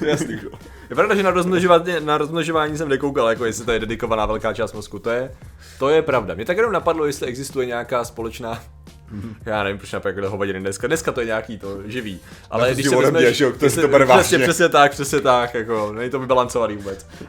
Jasný, 0.06 0.38
jo. 0.42 0.50
Je 0.90 0.96
pravda, 0.96 1.14
že 1.14 1.22
na 1.22 1.30
rozmnožování, 1.30 1.84
na 2.00 2.18
rozmnožování 2.18 2.78
jsem 2.78 2.88
nekoukal, 2.88 3.28
jako 3.28 3.44
jestli 3.44 3.64
to 3.64 3.72
je 3.72 3.78
dedikovaná 3.78 4.26
velká 4.26 4.52
část 4.52 4.72
mozku. 4.72 4.98
To 4.98 5.10
je, 5.10 5.32
to 5.78 5.88
je 5.88 6.02
pravda. 6.02 6.34
Mě 6.34 6.44
tak 6.44 6.56
jenom 6.56 6.72
napadlo, 6.72 7.06
jestli 7.06 7.26
existuje 7.26 7.66
nějaká 7.66 8.04
společná 8.04 8.62
já 9.46 9.62
nevím, 9.64 9.78
proč 9.78 9.92
například 9.92 10.28
hovadiny 10.28 10.60
dneska. 10.60 10.86
Dneska 10.86 11.12
to 11.12 11.20
je 11.20 11.26
nějaký 11.26 11.58
to 11.58 11.78
živý. 11.84 12.20
Ale 12.50 12.74
když 12.74 12.86
se 12.88 12.96
vezmeš, 12.96 13.40
jo, 13.40 13.52
to 13.58 13.64
jestli- 13.64 13.82
to 13.82 13.88
bere 13.88 14.04
přesně, 14.04 14.16
vážně. 14.38 14.38
přesně 14.38 14.68
tak, 14.68 14.92
přesně 14.92 15.20
tak, 15.20 15.54
jako, 15.54 15.92
není 15.92 16.10
to 16.10 16.20
vybalancovaný 16.20 16.76
vůbec. 16.76 17.06
Uh, 17.20 17.28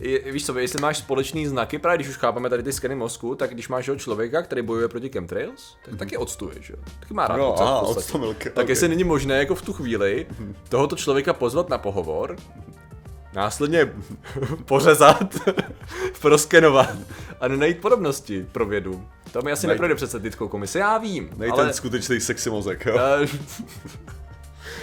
je, 0.00 0.32
víš 0.32 0.46
co, 0.46 0.58
jestli 0.58 0.80
máš 0.80 0.98
společný 0.98 1.46
znaky, 1.46 1.78
právě 1.78 1.96
když 1.98 2.08
už 2.08 2.16
chápeme 2.16 2.50
tady 2.50 2.62
ty 2.62 2.72
skeny 2.72 2.94
mozku, 2.94 3.34
tak 3.34 3.50
když 3.50 3.68
máš 3.68 3.90
člověka, 3.96 4.42
který 4.42 4.62
bojuje 4.62 4.88
proti 4.88 5.08
chemtrails, 5.08 5.76
tak 5.84 5.96
taky 5.98 6.16
odstuje, 6.16 6.54
že 6.60 6.72
jo? 6.72 6.78
Taky 7.00 7.14
má 7.14 7.26
rád 7.26 7.36
No, 7.36 7.52
ocet 7.52 8.14
aha, 8.14 8.34
Tak 8.54 8.64
ok. 8.64 8.68
jestli 8.68 8.88
není 8.88 9.04
možné 9.04 9.38
jako 9.38 9.54
v 9.54 9.62
tu 9.62 9.72
chvíli 9.72 10.26
tohoto 10.68 10.96
člověka 10.96 11.32
pozvat 11.32 11.68
na 11.68 11.78
pohovor, 11.78 12.36
následně 13.32 13.92
pořezat, 14.64 15.34
proskenovat 16.20 16.96
a 17.40 17.48
najít 17.48 17.78
podobnosti 17.80 18.46
pro 18.52 18.66
vědu. 18.66 19.04
To 19.32 19.42
mi 19.42 19.52
asi 19.52 19.66
Najít- 19.66 19.68
neprojde 19.74 19.94
před 19.94 20.14
etickou 20.14 20.48
komisi, 20.48 20.78
já 20.78 20.98
vím, 20.98 21.30
Nej 21.36 21.50
ale... 21.50 21.64
ten 21.64 21.72
skutečný 21.72 22.20
sexy 22.20 22.50
mozek, 22.50 22.86
jo. 22.86 22.98
Eh, 22.98 23.26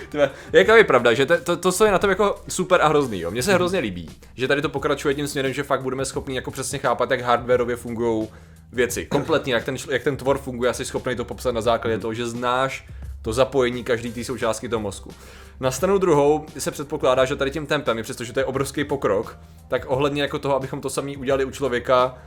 Tyhle, 0.10 0.32
Jaká 0.54 0.76
je 0.78 0.84
pravda, 0.84 1.14
že 1.14 1.26
to, 1.26 1.38
to, 1.38 1.58
to, 1.58 1.72
co 1.72 1.86
je 1.86 1.92
na 1.92 2.00
tom 2.00 2.10
jako 2.10 2.42
super 2.48 2.82
a 2.82 2.88
hrozný, 2.88 3.20
jo. 3.20 3.32
Mně 3.32 3.44
se 3.44 3.54
hrozně 3.54 3.80
líbí, 3.80 4.10
že 4.36 4.48
tady 4.48 4.62
to 4.62 4.70
pokračuje 4.70 5.14
tím 5.16 5.28
směrem, 5.28 5.54
že 5.54 5.64
fakt 5.64 5.82
budeme 5.82 6.06
schopni 6.06 6.36
jako 6.36 6.52
přesně 6.52 6.80
chápat, 6.80 7.12
jak 7.12 7.22
hardwareově 7.22 7.76
fungují 7.76 8.28
věci. 8.72 9.06
Kompletně, 9.06 9.54
jak 9.54 9.64
ten, 9.64 9.76
jak 9.90 10.04
ten 10.04 10.18
tvor 10.18 10.38
funguje, 10.38 10.70
asi 10.70 10.86
schopný 10.86 11.16
to 11.16 11.26
popsat 11.26 11.52
na 11.56 11.62
základě 11.62 11.98
toho, 11.98 12.14
že 12.14 12.28
znáš 12.28 12.86
to 13.22 13.34
zapojení 13.34 13.84
každý 13.84 14.12
té 14.12 14.24
součástky 14.24 14.70
toho 14.70 14.80
mozku. 14.80 15.12
Na 15.60 15.72
stranu 15.72 15.98
druhou 15.98 16.46
se 16.58 16.72
předpokládá, 16.72 17.26
že 17.26 17.36
tady 17.36 17.52
tím 17.52 17.66
tempem, 17.66 18.04
přestože 18.04 18.34
to 18.34 18.40
je 18.40 18.46
obrovský 18.46 18.84
pokrok, 18.84 19.40
tak 19.68 19.86
ohledně 19.88 20.22
jako 20.22 20.40
toho, 20.40 20.56
abychom 20.56 20.82
to 20.82 20.90
samý 20.90 21.18
udělali 21.18 21.46
u 21.46 21.52
člověka, 21.52 22.18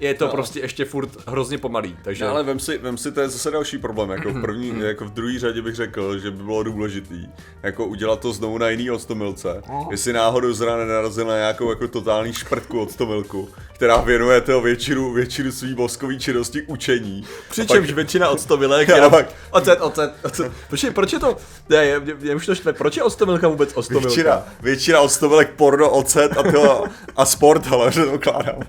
je 0.00 0.14
to 0.14 0.24
no. 0.26 0.30
prostě 0.30 0.60
ještě 0.60 0.84
furt 0.84 1.28
hrozně 1.28 1.58
pomalý. 1.58 1.96
Takže... 2.02 2.24
No, 2.24 2.30
ale 2.30 2.42
vem 2.42 2.58
si, 2.58 2.78
vem 2.78 2.98
si, 2.98 3.12
to 3.12 3.20
je 3.20 3.28
zase 3.28 3.50
další 3.50 3.78
problém. 3.78 4.10
Jako 4.10 4.30
v 4.30 4.40
první, 4.40 4.80
jako 4.80 5.04
v 5.04 5.10
druhé 5.10 5.38
řadě 5.38 5.62
bych 5.62 5.74
řekl, 5.74 6.18
že 6.18 6.30
by 6.30 6.42
bylo 6.42 6.62
důležitý 6.62 7.28
jako 7.62 7.86
udělat 7.86 8.20
to 8.20 8.32
znovu 8.32 8.58
na 8.58 8.68
jiný 8.68 8.90
odstomilce. 8.90 9.62
Oh. 9.68 9.88
Jestli 9.90 10.12
náhodou 10.12 10.52
zra 10.52 10.76
nenarazil 10.76 11.26
na 11.26 11.36
nějakou 11.36 11.70
jako 11.70 11.88
totální 11.88 12.32
šprtku 12.32 12.80
odstomilku, 12.80 13.48
která 13.72 13.96
věnuje 13.96 14.40
toho 14.40 14.60
většinu, 14.60 15.12
většinu 15.12 15.52
svý 15.52 15.74
mozkový 15.74 16.18
činnosti 16.18 16.62
učení. 16.62 17.24
Přičemž 17.50 17.86
pak... 17.86 17.96
většina 17.96 18.28
odstomilek 18.28 18.88
je 18.88 19.10
pak... 19.10 19.26
ocet, 19.50 19.80
ocet, 19.80 20.12
ocet. 20.22 20.52
Proč, 20.68 20.82
je, 20.82 20.90
proč 20.90 21.12
je 21.12 21.18
to, 21.18 21.36
ne, 21.68 21.76
je, 21.84 22.00
je, 22.20 22.34
už 22.34 22.46
to 22.46 22.54
štve, 22.54 22.72
proč 22.72 22.96
je 22.96 23.02
odstomilka 23.02 23.48
vůbec 23.48 23.72
odstomilka? 23.74 24.08
Většina, 24.08 24.44
většina 24.62 25.00
odstomilek 25.00 25.50
porno, 25.50 25.90
ocet 25.90 26.38
a, 26.38 26.52
to, 26.52 26.84
a 27.16 27.24
sport, 27.24 27.66
ale 27.72 27.90
předpokládám. 27.90 28.62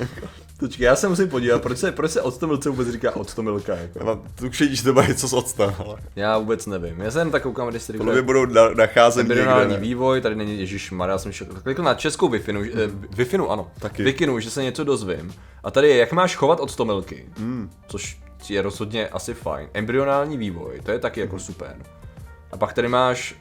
Počkej, 0.58 0.84
já 0.84 0.96
se 0.96 1.08
musím 1.08 1.28
podívat, 1.28 1.62
proč 1.62 1.78
se, 1.78 1.92
proč 1.92 2.10
se 2.10 2.22
octomilce 2.22 2.70
vůbec 2.70 2.88
říká 2.88 3.16
octomilka? 3.16 3.76
Jako? 3.76 3.98
Já 3.98 4.04
mám 4.04 4.22
tušení, 4.34 4.76
že 4.76 4.82
to 4.82 4.92
má 4.92 5.06
něco 5.06 5.28
s 5.28 5.32
octem, 5.32 5.74
ale... 5.78 5.96
Já 6.16 6.38
vůbec 6.38 6.66
nevím, 6.66 7.00
já 7.00 7.10
jsem 7.10 7.30
tak 7.30 7.42
koukám, 7.42 7.68
když 7.68 7.82
si 7.82 7.92
Podle 7.92 8.22
budou 8.22 8.46
na, 8.46 8.68
nacházet 8.68 9.28
někde. 9.28 9.76
vývoj, 9.78 10.20
tady 10.20 10.34
není 10.34 10.60
Ježíš 10.60 10.90
Maria, 10.90 11.18
jsem 11.18 11.32
šel, 11.32 11.46
klikl 11.62 11.82
na 11.82 11.94
českou 11.94 12.28
wi 12.28 12.42
eh, 12.48 12.90
wi 13.10 13.38
ano, 13.48 13.70
Taky. 13.78 14.02
Vikinu, 14.02 14.40
že 14.40 14.50
se 14.50 14.62
něco 14.62 14.84
dozvím. 14.84 15.34
A 15.64 15.70
tady 15.70 15.88
je, 15.88 15.96
jak 15.96 16.12
máš 16.12 16.36
chovat 16.36 16.60
octomilky, 16.60 17.26
mm. 17.38 17.70
což 17.88 18.18
je 18.48 18.62
rozhodně 18.62 19.08
asi 19.08 19.34
fajn. 19.34 19.68
Embryonální 19.74 20.36
vývoj, 20.36 20.80
to 20.82 20.90
je 20.90 20.98
taky 20.98 21.20
jako 21.20 21.38
super. 21.38 21.76
A 22.52 22.56
pak 22.56 22.72
tady 22.72 22.88
máš 22.88 23.34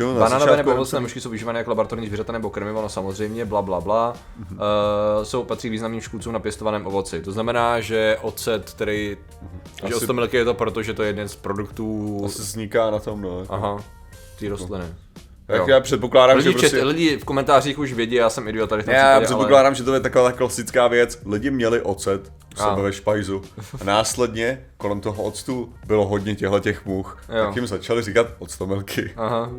uh, 0.00 0.18
banánové 0.18 0.56
nebo 0.56 0.72
ovocné 0.72 1.00
myšky 1.00 1.20
jsou 1.20 1.30
využívané 1.30 1.58
jako 1.58 1.70
laboratorní 1.70 2.06
zvířata 2.06 2.32
nebo 2.32 2.50
krmivo, 2.50 2.82
no 2.82 2.88
samozřejmě, 2.88 3.44
bla 3.44 3.62
bla 3.62 3.80
bla. 3.80 4.12
Mm-hmm. 4.12 4.54
Uh, 4.54 5.24
jsou 5.24 5.44
patří 5.44 5.68
významným 5.68 6.00
škůdcům 6.00 6.32
na 6.32 6.38
pěstovaném 6.38 6.86
ovoci. 6.86 7.20
To 7.20 7.32
znamená, 7.32 7.80
že 7.80 8.16
ocet, 8.22 8.70
který, 8.70 9.16
mm-hmm. 9.16 9.88
že 9.88 9.94
Asi... 9.94 10.36
je 10.36 10.44
to 10.44 10.54
proto, 10.54 10.82
že 10.82 10.94
to 10.94 11.02
je 11.02 11.08
jeden 11.08 11.28
z 11.28 11.36
produktů... 11.36 12.22
Asi 12.26 12.42
vzniká 12.42 12.90
na 12.90 12.98
tom, 12.98 13.22
no. 13.22 13.40
Jako. 13.40 13.54
Aha, 13.54 13.84
ty 14.38 14.48
rostliny. 14.48 14.84
No. 14.84 14.94
Tak 15.46 15.68
já 15.68 15.80
předpokládám, 15.80 16.36
lidi, 16.36 16.52
že 16.52 16.58
prostě... 16.58 16.84
lidi 16.84 17.16
v 17.16 17.24
komentářích 17.24 17.78
už 17.78 17.92
vědí, 17.92 18.14
já 18.14 18.30
jsem 18.30 18.48
idiot 18.48 18.70
tady 18.70 18.82
v 18.82 18.84
tom 18.84 18.94
Já 18.94 19.00
případě, 19.00 19.24
předpokládám, 19.24 19.66
ale... 19.66 19.74
že 19.74 19.84
to 19.84 19.94
je 19.94 20.00
taková 20.00 20.32
klasická 20.32 20.88
věc. 20.88 21.18
Lidi 21.26 21.50
měli 21.50 21.82
ocet 21.82 22.32
sebe 22.58 22.82
ve 22.82 22.92
špajzu. 22.92 23.42
A 23.80 23.84
následně 23.84 24.64
kolem 24.76 25.00
toho 25.00 25.22
octu 25.22 25.72
bylo 25.86 26.06
hodně 26.06 26.34
těchto 26.34 26.60
těch 26.60 26.86
much. 26.86 27.18
Jo. 27.28 27.44
Tak 27.46 27.56
jim 27.56 27.66
začali 27.66 28.02
říkat 28.02 28.26
octomilky. 28.38 29.12
Aha. 29.16 29.50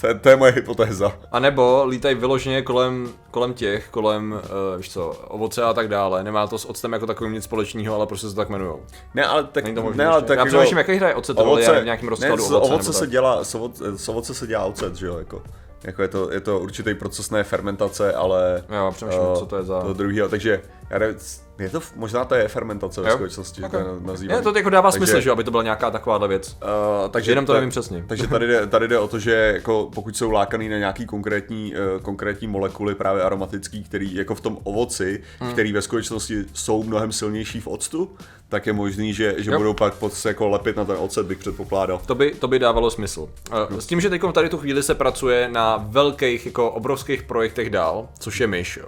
To 0.00 0.06
je, 0.06 0.14
to 0.14 0.28
je 0.28 0.36
moje 0.36 0.52
hypotéza. 0.52 1.12
A 1.32 1.38
nebo 1.38 1.84
lítají 1.88 2.14
vyloženě 2.14 2.62
kolem, 2.62 3.08
kolem 3.30 3.54
těch, 3.54 3.88
kolem, 3.90 4.32
uh, 4.32 4.76
víš 4.76 4.92
co, 4.92 5.08
ovoce 5.08 5.62
a 5.62 5.72
tak 5.72 5.88
dále. 5.88 6.24
Nemá 6.24 6.46
to 6.46 6.58
s 6.58 6.68
octem 6.68 6.92
jako 6.92 7.06
takovým 7.06 7.32
nic 7.32 7.44
společného, 7.44 7.94
ale 7.94 8.06
prostě 8.06 8.28
se 8.28 8.34
tak 8.34 8.48
jmenujou. 8.48 8.80
Ne, 9.14 9.24
ale 9.24 9.44
tak, 9.44 9.64
to 9.74 9.90
ne, 9.94 10.06
ale 10.06 10.22
tak 10.22 10.38
Já 10.38 10.44
přemýšlím, 10.44 10.78
jaký 10.78 10.94
hraje 10.94 11.14
ocet 11.14 11.38
ovoce, 11.38 11.80
v 11.80 11.84
nějakém 11.84 12.08
rozkladu 12.08 12.50
ne, 12.50 12.56
ovoce. 12.56 12.72
ovoce 12.72 12.92
se 12.92 13.06
dělá, 13.06 13.44
s 13.44 13.54
ovoce, 13.54 13.98
s 13.98 14.08
ovoce 14.08 14.34
se 14.34 14.46
dělá 14.46 14.64
ocet, 14.64 14.96
že 14.96 15.06
jo, 15.06 15.18
jako. 15.18 15.42
Jako 15.84 16.02
je 16.02 16.08
to, 16.08 16.32
je 16.32 16.40
to 16.40 16.58
určitý 16.58 16.94
proces 16.94 17.30
ne 17.30 17.44
fermentace, 17.44 18.14
ale... 18.14 18.64
Jo, 18.76 18.92
přemýšlím, 18.94 19.22
uh, 19.22 19.34
co 19.38 19.46
to 19.46 19.56
je 19.56 19.62
za... 19.62 19.80
To 19.80 19.92
druhého, 19.92 20.28
takže 20.28 20.62
já 20.90 20.98
nevím, 20.98 21.16
je 21.58 21.70
to, 21.70 21.80
možná 21.96 22.24
to 22.24 22.34
je 22.34 22.48
fermentace 22.48 23.00
ve 23.00 23.10
skutečnosti, 23.10 23.62
okay. 23.62 23.82
nazývají. 24.00 24.42
to 24.42 24.56
jako 24.56 24.70
dává 24.70 24.90
takže, 24.90 25.06
smysl, 25.06 25.20
že 25.20 25.30
aby 25.30 25.44
to 25.44 25.50
byla 25.50 25.62
nějaká 25.62 25.90
taková 25.90 26.26
věc. 26.26 26.56
Uh, 26.62 27.10
takže 27.10 27.30
jenom 27.30 27.46
to 27.46 27.54
nevím 27.54 27.70
přesně. 27.70 28.04
Takže 28.08 28.26
tady 28.26 28.46
jde, 28.46 28.66
tady 28.66 28.88
jde 28.88 28.98
o 28.98 29.08
to, 29.08 29.18
že 29.18 29.52
jako 29.54 29.90
pokud 29.94 30.16
jsou 30.16 30.30
lákaný 30.30 30.68
na 30.68 30.78
nějaký 30.78 31.06
konkrétní, 31.06 31.74
uh, 31.74 32.02
konkrétní 32.02 32.46
molekuly, 32.46 32.94
právě 32.94 33.22
aromatický, 33.22 33.84
který 33.84 34.14
jako 34.14 34.34
v 34.34 34.40
tom 34.40 34.58
ovoci, 34.62 35.22
hmm. 35.40 35.52
který 35.52 35.72
ve 35.72 35.82
skutečnosti 35.82 36.44
jsou 36.52 36.82
mnohem 36.82 37.12
silnější 37.12 37.60
v 37.60 37.66
octu, 37.66 38.16
tak 38.48 38.66
je 38.66 38.72
možný, 38.72 39.14
že, 39.14 39.34
že 39.38 39.56
budou 39.56 39.74
pak 39.74 39.94
pod 39.94 40.12
se 40.12 40.28
jako 40.28 40.48
lepit 40.48 40.76
na 40.76 40.84
ten 40.84 40.96
ocet, 40.98 41.26
bych 41.26 41.38
předpokládal. 41.38 42.00
To 42.06 42.14
by, 42.14 42.30
to 42.30 42.48
by 42.48 42.58
dávalo 42.58 42.90
smysl. 42.90 43.28
Uh, 43.70 43.78
s 43.78 43.86
tím, 43.86 44.00
že 44.00 44.10
teď 44.10 44.22
tady 44.32 44.48
tu 44.48 44.58
chvíli 44.58 44.82
se 44.82 44.94
pracuje 44.94 45.48
na 45.52 45.76
velkých, 45.88 46.46
jako 46.46 46.70
obrovských 46.70 47.22
projektech 47.22 47.70
dál, 47.70 48.08
což 48.18 48.40
je 48.40 48.46
myš, 48.46 48.76
jo. 48.76 48.86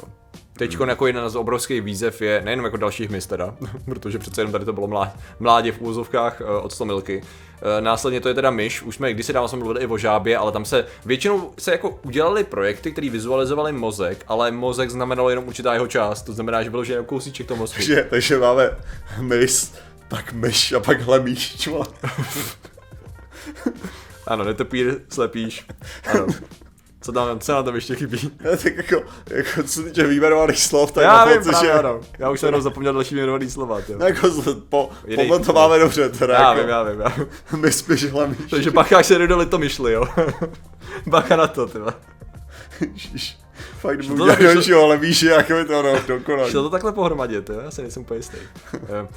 Teď 0.58 0.78
hmm. 0.78 0.88
jako 0.88 1.06
jeden 1.06 1.30
z 1.30 1.36
obrovských 1.36 1.82
výzev 1.82 2.22
je, 2.22 2.42
nejenom 2.44 2.64
jako 2.64 2.76
dalších 2.76 3.10
mis 3.10 3.26
teda, 3.26 3.54
protože 3.84 4.18
přece 4.18 4.40
jenom 4.40 4.52
tady 4.52 4.64
to 4.64 4.72
bylo 4.72 5.08
mládě, 5.40 5.72
v 5.72 5.80
úvozovkách 5.80 6.40
uh, 6.40 6.64
od 6.64 6.72
Stomilky. 6.72 7.22
Uh, 7.22 7.84
následně 7.84 8.20
to 8.20 8.28
je 8.28 8.34
teda 8.34 8.50
myš, 8.50 8.82
už 8.82 8.94
jsme 8.94 9.12
kdysi 9.12 9.32
dávno 9.32 9.48
jsme 9.48 9.58
mluvili 9.58 9.80
i 9.80 9.86
o 9.86 9.98
žábě, 9.98 10.36
ale 10.36 10.52
tam 10.52 10.64
se 10.64 10.86
většinou 11.04 11.50
se 11.58 11.72
jako 11.72 11.98
udělali 12.02 12.44
projekty, 12.44 12.92
které 12.92 13.10
vizualizovali 13.10 13.72
mozek, 13.72 14.24
ale 14.28 14.50
mozek 14.50 14.90
znamenalo 14.90 15.30
jenom 15.30 15.48
určitá 15.48 15.74
jeho 15.74 15.86
část, 15.86 16.22
to 16.22 16.32
znamená, 16.32 16.62
že 16.62 16.70
bylo 16.70 16.84
že 16.84 16.92
jenom 16.92 17.06
kousíček 17.06 17.46
toho 17.46 17.58
mozku. 17.58 17.76
Takže, 17.78 18.06
takže 18.10 18.38
máme 18.38 18.70
myš, 19.20 19.70
pak 20.08 20.32
myš 20.32 20.72
a 20.72 20.80
pak 20.80 21.00
hlemíš, 21.00 21.68
ano, 24.26 24.44
netopír, 24.44 25.00
slepíš, 25.08 25.66
ano. 26.14 26.26
Co 27.00 27.12
tam, 27.12 27.38
co 27.38 27.52
na 27.52 27.62
tom 27.62 27.74
ještě 27.74 27.94
chybí? 27.94 28.30
tak 28.62 28.76
jako, 28.76 29.02
jako 29.30 29.62
co 29.62 29.82
týče 29.82 30.06
vyjmenovaných 30.06 30.62
slov, 30.62 30.92
tak 30.92 31.04
já 31.04 31.24
vím, 31.24 31.42
právě, 31.42 31.72
ano. 31.72 32.00
Já 32.18 32.30
už 32.30 32.40
jsem 32.40 32.46
jenom 32.46 32.62
zapomněl 32.62 32.92
další 32.92 33.14
vyjmenovaný 33.14 33.50
slova. 33.50 33.80
Tě. 33.80 33.96
Jako, 34.06 34.28
po, 34.68 34.90
podle 35.14 35.38
to 35.38 35.52
máme 35.52 35.78
dobře, 35.78 36.08
teda. 36.08 36.34
Já 36.34 36.48
jako, 36.48 36.60
vím, 36.60 36.68
já 36.68 36.82
vím, 36.82 37.00
já 37.00 37.08
vím. 37.08 37.26
My 37.60 37.72
spíš 37.72 38.10
hlavní. 38.10 38.36
Takže 38.50 38.70
bacháš 38.70 39.06
se 39.06 39.18
do 39.18 39.46
to 39.46 39.58
myšli, 39.58 39.92
jo. 39.92 40.08
Bacha 41.06 41.36
na 41.36 41.46
to, 41.46 41.66
tyva. 41.66 41.94
Fakt 43.78 44.04
budu 44.04 44.24
dělat 44.24 44.40
dalšího, 44.40 44.82
ale 44.82 44.96
víš, 44.96 45.22
jak 45.22 45.50
je 45.50 45.64
to 45.64 45.82
no, 45.82 46.00
dokonalý. 46.08 46.50
Šlo 46.50 46.62
to 46.62 46.70
takhle 46.70 46.92
pohromadě, 46.92 47.42
to 47.42 47.52
já 47.52 47.70
se 47.70 47.82
nejsem 47.82 48.02
úplně 48.02 48.18
jistý. 48.18 48.36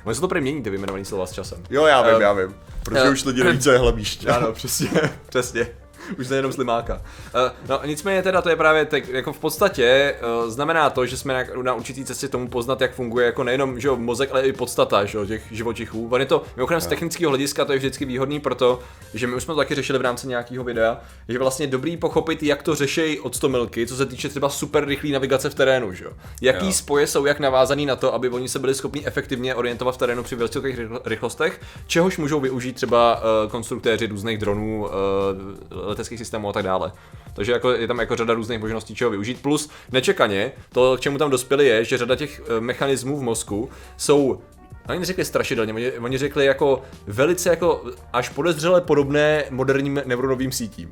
Oni 0.04 0.16
se 0.16 0.22
to 0.22 0.28
prý 0.28 0.42
mění, 0.42 0.64
ty 0.64 0.70
vyjmenovaný 0.70 1.06
slova 1.06 1.26
s 1.26 1.32
časem. 1.32 1.64
Jo, 1.70 1.86
já 1.86 2.02
vím, 2.02 2.16
um, 2.16 2.22
já 2.22 2.34
vím. 2.34 2.56
Protože 2.84 3.04
uh, 3.04 3.12
už 3.12 3.26
lidi 3.26 3.44
neví, 3.44 3.60
co 3.60 3.72
je 3.72 3.78
hlebíště. 3.78 4.28
Ano, 4.28 4.54
přesně, 4.54 4.90
přesně. 5.30 5.68
Už 6.20 6.28
to 6.28 6.34
jenom 6.34 6.54
slimáka. 6.54 6.96
Uh, 6.96 7.42
no 7.70 7.80
nicméně 7.86 8.24
teda 8.24 8.42
to 8.42 8.50
je 8.50 8.56
právě 8.56 8.86
tak, 8.86 9.08
jako 9.08 9.34
v 9.34 9.40
podstatě 9.40 10.16
uh, 10.44 10.50
znamená 10.50 10.90
to, 10.90 11.06
že 11.06 11.18
jsme 11.18 11.34
na, 11.34 11.64
na 11.64 11.74
určitý 11.74 12.06
cestě 12.06 12.28
tomu 12.28 12.48
poznat, 12.48 12.82
jak 12.82 12.94
funguje 12.94 13.26
jako 13.26 13.44
nejenom 13.44 13.80
že 13.80 13.88
jo, 13.88 13.98
mozek, 13.98 14.30
ale 14.32 14.42
i 14.42 14.54
podstata 14.54 15.06
že 15.06 15.18
jo, 15.18 15.26
těch 15.26 15.44
živočichů. 15.52 16.08
On 16.12 16.20
je 16.20 16.26
to, 16.26 16.44
mimochodem 16.56 16.82
z 16.82 16.88
technického 16.88 17.30
hlediska 17.30 17.66
to 17.66 17.72
je 17.72 17.78
vždycky 17.78 18.06
výhodný 18.06 18.40
proto, 18.40 18.80
že 19.14 19.28
my 19.28 19.36
už 19.36 19.44
jsme 19.44 19.54
to 19.54 19.58
taky 19.58 19.76
řešili 19.76 20.00
v 20.00 20.02
rámci 20.02 20.28
nějakého 20.28 20.64
videa, 20.64 21.02
že 21.28 21.40
vlastně 21.40 21.68
dobrý 21.68 21.98
pochopit, 21.98 22.44
jak 22.44 22.64
to 22.64 22.76
řeší 22.76 23.20
od 23.20 23.36
100 23.36 23.50
milky, 23.50 23.88
co 23.88 23.96
se 23.96 24.06
týče 24.06 24.30
třeba 24.30 24.50
super 24.50 24.86
rychlé 24.86 25.10
navigace 25.10 25.50
v 25.50 25.56
terénu, 25.56 25.94
že 25.94 26.06
jo. 26.06 26.12
Jaký 26.42 26.66
jo. 26.66 26.74
spoje 26.74 27.08
jsou 27.08 27.26
jak 27.26 27.40
navázaný 27.40 27.86
na 27.86 27.96
to, 27.96 28.14
aby 28.14 28.30
oni 28.30 28.50
se 28.50 28.60
byli 28.60 28.76
schopni 28.76 29.06
efektivně 29.06 29.56
orientovat 29.56 29.96
v 29.96 29.98
terénu 29.98 30.24
při 30.24 30.36
vysokých 30.36 30.80
rychlostech, 31.06 31.62
čehož 31.88 32.18
můžou 32.18 32.40
využít 32.40 32.74
třeba 32.74 33.16
uh, 33.16 33.52
konstruktéři 33.52 34.08
různých 34.08 34.38
dronů, 34.38 34.86
uh, 34.86 35.91
leteckých 35.92 36.20
systémů 36.20 36.50
a 36.50 36.54
tak 36.54 36.64
dále. 36.64 36.92
Takže 37.34 37.52
jako 37.52 37.72
je 37.72 37.88
tam 37.88 38.00
jako 38.00 38.16
řada 38.16 38.34
různých 38.34 38.60
možností, 38.60 38.96
čeho 38.96 39.12
využít. 39.12 39.42
Plus 39.42 39.70
nečekaně, 39.92 40.52
to, 40.74 40.98
k 40.98 41.00
čemu 41.00 41.18
tam 41.18 41.32
dospěli, 41.32 41.66
je, 41.66 41.86
že 41.86 41.98
řada 41.98 42.16
těch 42.16 42.42
eh, 42.58 42.62
mechanismů 42.62 43.18
v 43.18 43.22
mozku 43.22 43.70
jsou 43.98 44.42
Oni 44.90 45.00
neřekli 45.00 45.26
strašidelně, 45.26 45.74
oni, 45.74 45.92
oni 45.92 46.18
řekli 46.18 46.46
jako 46.46 46.82
velice 47.08 47.50
jako 47.50 47.84
až 48.14 48.30
podezřele 48.30 48.82
podobné 48.82 49.44
moderním 49.50 50.02
neuronovým 50.06 50.52
sítím. 50.52 50.92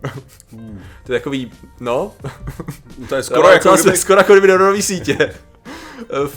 Hmm. 0.52 0.82
to 1.06 1.14
je 1.14 1.20
takový, 1.20 1.52
no. 1.80 2.14
To 3.10 3.16
je 3.16 3.24
skoro 3.24 3.50
jako, 3.50 3.74
kdyby... 3.74 3.98
skoro 3.98 4.20
jako 4.20 4.34
kdyby 4.34 4.48
neuronové 4.48 4.82
sítě 4.82 5.18
eh, 5.20 5.34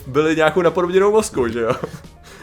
byly 0.07 0.37
nějakou 0.37 0.63
napodobněnou 0.63 1.13
mozku, 1.13 1.49
že 1.49 1.61
jo. 1.61 1.75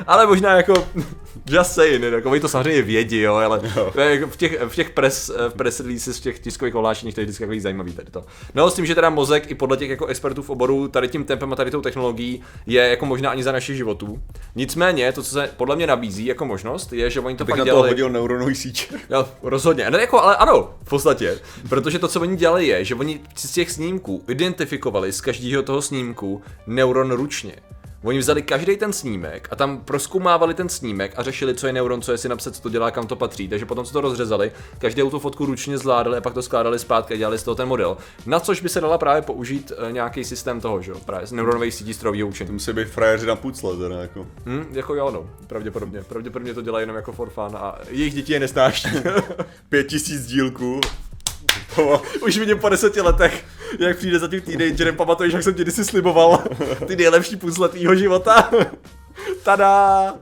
Ale 0.07 0.27
možná 0.27 0.57
jako 0.57 0.73
Just 1.49 1.73
saying, 1.73 2.03
jako 2.03 2.31
oni 2.31 2.39
to 2.39 2.47
samozřejmě 2.47 2.81
vědí, 2.81 3.19
jo, 3.19 3.35
ale 3.35 3.61
jo. 3.75 3.93
Jako 3.95 4.27
v 4.27 4.37
těch, 4.37 4.61
v 4.67 4.75
těch 4.75 4.89
press, 4.89 5.31
v 5.49 5.53
press 5.53 5.79
releases, 5.79 6.17
v 6.17 6.21
těch 6.21 6.39
tiskových 6.39 6.75
ohlášeních, 6.75 7.15
to 7.15 7.21
je 7.21 7.25
vždycky 7.25 7.43
takový 7.43 7.59
zajímavý 7.59 7.93
tady 7.93 8.11
to. 8.11 8.25
No 8.55 8.69
s 8.69 8.73
tím, 8.73 8.85
že 8.85 8.95
teda 8.95 9.09
mozek 9.09 9.51
i 9.51 9.55
podle 9.55 9.77
těch 9.77 9.89
jako 9.89 10.05
expertů 10.05 10.41
v 10.41 10.49
oboru 10.49 10.87
tady 10.87 11.07
tím 11.07 11.23
tempem 11.23 11.53
a 11.53 11.55
tady 11.55 11.71
tou 11.71 11.81
technologií 11.81 12.41
je 12.65 12.89
jako 12.89 13.05
možná 13.05 13.29
ani 13.29 13.43
za 13.43 13.51
našich 13.51 13.77
životů. 13.77 14.21
Nicméně, 14.55 15.11
to, 15.11 15.23
co 15.23 15.31
se 15.31 15.49
podle 15.57 15.75
mě 15.75 15.87
nabízí 15.87 16.25
jako 16.25 16.45
možnost, 16.45 16.93
je, 16.93 17.09
že 17.09 17.19
oni 17.19 17.35
to 17.35 17.45
Bych 17.45 17.53
fakt 17.53 17.59
na 17.59 17.65
dělali... 17.65 17.89
hodil 17.89 18.09
neuronový 18.09 18.55
síť. 18.55 18.93
Jo, 19.09 19.27
rozhodně. 19.43 19.91
Ne, 19.91 20.01
jako, 20.01 20.21
ale 20.21 20.35
ano, 20.35 20.73
v 20.83 20.89
podstatě. 20.89 21.39
Protože 21.69 21.99
to, 21.99 22.07
co 22.07 22.21
oni 22.21 22.37
dělali, 22.37 22.67
je, 22.67 22.85
že 22.85 22.95
oni 22.95 23.21
z 23.35 23.51
těch 23.51 23.71
snímků 23.71 24.23
identifikovali 24.27 25.11
z 25.11 25.21
každého 25.21 25.63
toho 25.63 25.81
snímku 25.81 26.41
neuron 26.67 27.11
ručně. 27.11 27.53
Oni 28.03 28.19
vzali 28.19 28.41
každý 28.41 28.77
ten 28.77 28.93
snímek 28.93 29.47
a 29.51 29.55
tam 29.55 29.77
proskoumávali 29.77 30.53
ten 30.53 30.69
snímek 30.69 31.13
a 31.15 31.23
řešili, 31.23 31.55
co 31.55 31.67
je 31.67 31.73
neuron, 31.73 32.01
co 32.01 32.11
je 32.11 32.17
synapse, 32.17 32.51
co 32.51 32.61
to 32.61 32.69
dělá, 32.69 32.91
kam 32.91 33.07
to 33.07 33.15
patří. 33.15 33.47
Takže 33.47 33.65
potom 33.65 33.85
se 33.85 33.93
to 33.93 34.01
rozřezali, 34.01 34.51
každou 34.77 35.09
tu 35.09 35.19
fotku 35.19 35.45
ručně 35.45 35.77
zvládali 35.77 36.17
a 36.17 36.21
pak 36.21 36.33
to 36.33 36.41
skládali 36.41 36.79
zpátky 36.79 37.13
a 37.13 37.17
dělali 37.17 37.37
z 37.37 37.43
toho 37.43 37.55
ten 37.55 37.67
model. 37.67 37.97
Na 38.25 38.39
což 38.39 38.61
by 38.61 38.69
se 38.69 38.81
dala 38.81 38.97
právě 38.97 39.21
použít 39.21 39.71
eh, 39.77 39.91
nějaký 39.91 40.23
systém 40.23 40.61
toho, 40.61 40.81
že 40.81 40.91
jo, 40.91 40.97
právě 41.05 41.27
z 41.27 41.31
neuronových 41.31 41.73
sítí 41.73 41.93
strojového 41.93 42.27
učení. 42.27 42.51
Musí 42.51 42.73
být 42.73 42.87
frajeři 42.87 43.25
na 43.25 43.35
pucle, 43.35 43.77
teda 43.77 44.01
jako. 44.01 44.27
Hm, 44.45 44.65
jako 44.71 44.95
jo, 44.95 45.11
no, 45.11 45.29
pravděpodobně. 45.47 46.03
Pravděpodobně 46.03 46.53
to 46.53 46.61
dělají 46.61 46.83
jenom 46.83 46.95
jako 46.95 47.11
for 47.11 47.29
fun 47.29 47.55
a 47.55 47.79
jejich 47.89 48.13
děti 48.13 48.33
je 48.33 48.39
nesnáší. 48.39 48.89
Pět 49.69 49.83
tisíc 49.87 50.25
dílků. 50.25 50.81
Už 52.21 52.37
vidím 52.37 52.59
po 52.59 52.69
deseti 52.69 53.01
letech, 53.01 53.45
jak 53.79 53.97
přijde 53.97 54.19
za 54.19 54.27
tím 54.27 54.41
teenagerem, 54.41 54.95
pamatuješ, 54.95 55.33
jak 55.33 55.43
jsem 55.43 55.53
ti 55.53 55.61
kdysi 55.61 55.85
sliboval 55.85 56.43
ty 56.87 56.95
nejlepší 56.95 57.35
puzzle 57.35 57.69
tvýho 57.69 57.95
života. 57.95 58.51
Tada! 59.43 60.13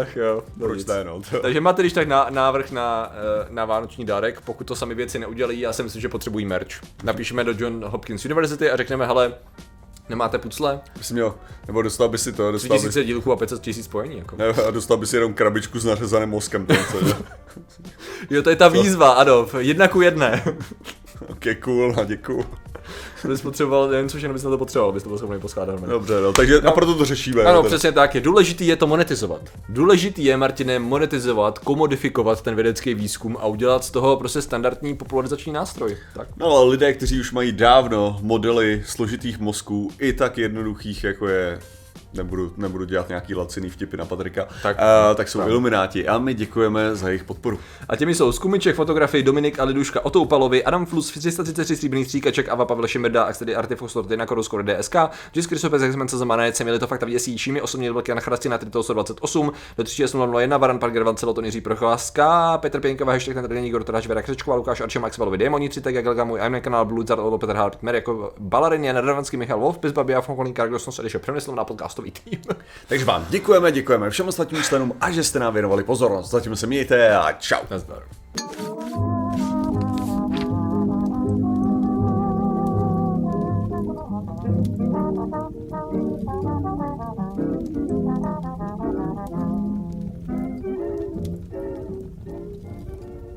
Ach 0.00 0.16
jo, 0.16 0.42
no 0.56 0.66
Proč 0.66 0.84
ne, 0.84 1.04
no? 1.04 1.20
Takže 1.42 1.60
máte 1.60 1.82
když 1.82 1.92
tak 1.92 2.08
na, 2.08 2.26
návrh 2.30 2.70
na, 2.70 3.12
eh, 3.14 3.46
na 3.50 3.64
vánoční 3.64 4.04
dárek, 4.04 4.40
pokud 4.40 4.66
to 4.66 4.76
sami 4.76 4.94
věci 4.94 5.18
neudělají, 5.18 5.60
já 5.60 5.72
si 5.72 5.82
myslím, 5.82 6.02
že 6.02 6.08
potřebují 6.08 6.46
merch. 6.46 6.80
Napíšeme 7.04 7.44
do 7.44 7.54
John 7.58 7.84
Hopkins 7.84 8.24
University 8.24 8.70
a 8.70 8.76
řekneme, 8.76 9.06
hele, 9.06 9.34
nemáte 10.08 10.38
pucle? 10.38 10.80
Bys 10.98 11.10
měl, 11.12 11.34
nebo 11.66 11.82
dostal 11.82 12.08
by 12.08 12.18
si 12.18 12.32
to, 12.32 12.52
dostal 12.52 12.76
by, 12.76 12.78
3000 12.78 13.04
dílků 13.04 13.32
a 13.32 13.36
500 13.36 13.62
tisíc 13.62 13.84
spojení. 13.84 14.18
Jako. 14.18 14.36
ne, 14.36 14.46
a 14.46 14.70
dostal 14.70 14.96
by 14.96 15.06
si 15.06 15.16
jenom 15.16 15.34
krabičku 15.34 15.78
s 15.78 15.84
nařezaným 15.84 16.28
mozkem. 16.28 16.66
To, 16.66 16.74
co? 16.74 16.98
Jo, 18.30 18.42
to 18.42 18.50
je 18.50 18.56
ta 18.56 18.68
výzva, 18.68 19.12
ano, 19.12 19.46
jedna 19.58 19.88
ku 19.88 20.00
jedné. 20.00 20.44
Ok, 21.28 21.44
cool, 21.64 21.94
a 22.00 22.04
děkuju. 22.04 22.44
Bys 23.28 23.42
potřeboval, 23.42 23.88
nevím, 23.88 24.08
což 24.08 24.22
jenom 24.22 24.34
bys 24.34 24.44
na 24.44 24.50
to 24.50 24.58
potřeboval, 24.58 24.92
bys 24.92 25.02
to 25.02 25.08
byl 25.08 25.18
schopný 25.18 25.40
poskládat. 25.40 25.80
No. 25.80 25.86
Dobře, 25.86 26.20
no, 26.20 26.32
takže 26.32 26.60
a 26.60 26.70
proto 26.70 26.94
to 26.94 27.04
řešíme. 27.04 27.42
Ano, 27.42 27.62
no, 27.62 27.68
přesně 27.68 27.92
tak. 27.92 28.14
Je 28.14 28.20
důležitý 28.20 28.66
je 28.66 28.76
to 28.76 28.86
monetizovat. 28.86 29.40
Důležitý 29.68 30.24
je, 30.24 30.36
Martine, 30.36 30.78
monetizovat, 30.78 31.58
komodifikovat 31.58 32.42
ten 32.42 32.54
vědecký 32.54 32.94
výzkum 32.94 33.36
a 33.40 33.46
udělat 33.46 33.84
z 33.84 33.90
toho 33.90 34.16
prostě 34.16 34.42
standardní 34.42 34.96
popularizační 34.96 35.52
nástroj. 35.52 35.96
Tak. 36.14 36.28
No 36.36 36.46
ale 36.46 36.70
lidé, 36.70 36.92
kteří 36.92 37.20
už 37.20 37.32
mají 37.32 37.52
dávno 37.52 38.18
modely 38.22 38.82
složitých 38.86 39.38
mozků, 39.38 39.90
i 39.98 40.12
tak 40.12 40.38
jednoduchých, 40.38 41.04
jako 41.04 41.28
je 41.28 41.58
nebudu, 42.14 42.52
nebudu 42.56 42.84
dělat 42.84 43.08
nějaký 43.08 43.34
laciný 43.34 43.70
vtipy 43.70 43.96
na 43.96 44.04
Patrika, 44.04 44.42
Tak. 44.62 44.76
tak, 44.76 44.76
uh, 45.10 45.16
tak 45.16 45.28
jsou 45.28 45.38
Pravda. 45.38 45.52
ilumináti 45.52 46.08
a 46.08 46.18
my 46.18 46.34
děkujeme 46.34 46.96
za 46.96 47.08
jejich 47.08 47.24
podporu. 47.24 47.58
A 47.88 47.96
těmi 47.96 48.14
jsou 48.14 48.32
Skumiček, 48.32 48.76
fotografii 48.76 49.22
Dominik 49.22 49.58
a 49.60 49.64
Liduška 49.64 50.04
Otoupalovi, 50.04 50.64
Adam 50.64 50.86
Flus, 50.86 51.10
333 51.10 51.76
stříbrných 51.76 52.06
stříkaček, 52.06 52.48
Ava 52.48 52.64
Pavel 52.64 52.86
Šimerda, 52.86 53.22
Axtedy 53.22 53.54
Artifus 53.56 53.94
Lordy 53.94 54.16
na 54.16 54.26
Korusko 54.26 54.62
DSK, 54.62 54.96
Jis 55.34 55.46
Krysopes, 55.46 55.82
Exmenca 55.82 56.16
Zamanec, 56.18 56.60
Měli 56.60 56.78
to 56.78 56.86
fakt 56.86 57.02
věsí, 57.02 57.38
Šími, 57.38 57.60
osobně 57.60 57.92
velké 57.92 58.14
na 58.14 58.20
chrasti 58.20 58.48
na 58.48 58.58
128, 58.80 59.52
do 59.78 59.84
3001, 59.84 60.56
Varan 60.56 60.78
Parker, 60.78 61.02
Van 61.02 61.16
Celoton, 61.16 61.44
Jiří 61.44 61.60
Procházka, 61.60 62.58
Petr 62.58 62.80
Pěnková, 62.80 63.12
hashtag 63.12 63.34
ten 63.34 63.44
trénink, 63.44 63.66
Igor 63.66 63.84
Toráš, 63.84 64.06
Vera 64.06 64.22
Křečková, 64.22 64.56
Lukáš 64.56 64.80
Arče, 64.80 64.98
Maxwellovi 64.98 65.38
Démoni, 65.38 65.68
3 65.68 65.80
tak 65.80 65.94
Galga, 65.94 66.24
můj 66.24 66.40
Iron 66.46 66.60
kanál, 66.60 66.84
Blue 66.84 67.06
Zar, 67.06 67.20
Olo, 67.20 67.38
Petr 67.38 67.54
Hart, 67.56 67.82
Mer 67.82 67.94
jako 67.94 68.32
Balarin, 68.38 68.84
Jan 68.84 68.96
Ravanský, 68.96 69.36
Michal 69.36 69.60
Wolf, 69.60 69.78
Pis 69.78 69.92
Babia, 69.92 70.20
Fonkolín, 70.20 70.54
Kargos, 70.54 70.86
Nos, 70.86 70.98
Ediše, 70.98 71.18
přenesl 71.18 71.54
na 71.54 71.64
podcastový 72.02 72.10
tým. 72.10 72.40
Takže 72.88 73.04
vám 73.04 73.26
děkujeme, 73.30 73.72
děkujeme 73.72 74.10
všem 74.10 74.28
ostatním 74.28 74.62
členům 74.62 74.94
a 75.00 75.10
že 75.10 75.24
jste 75.24 75.38
nám 75.38 75.54
věnovali 75.54 75.84
pozornost. 75.84 76.30
Zatím 76.30 76.56
se 76.56 76.66
mějte 76.66 77.16
a 77.16 77.32
čau. 77.32 77.60
Nazdar. 77.70 78.02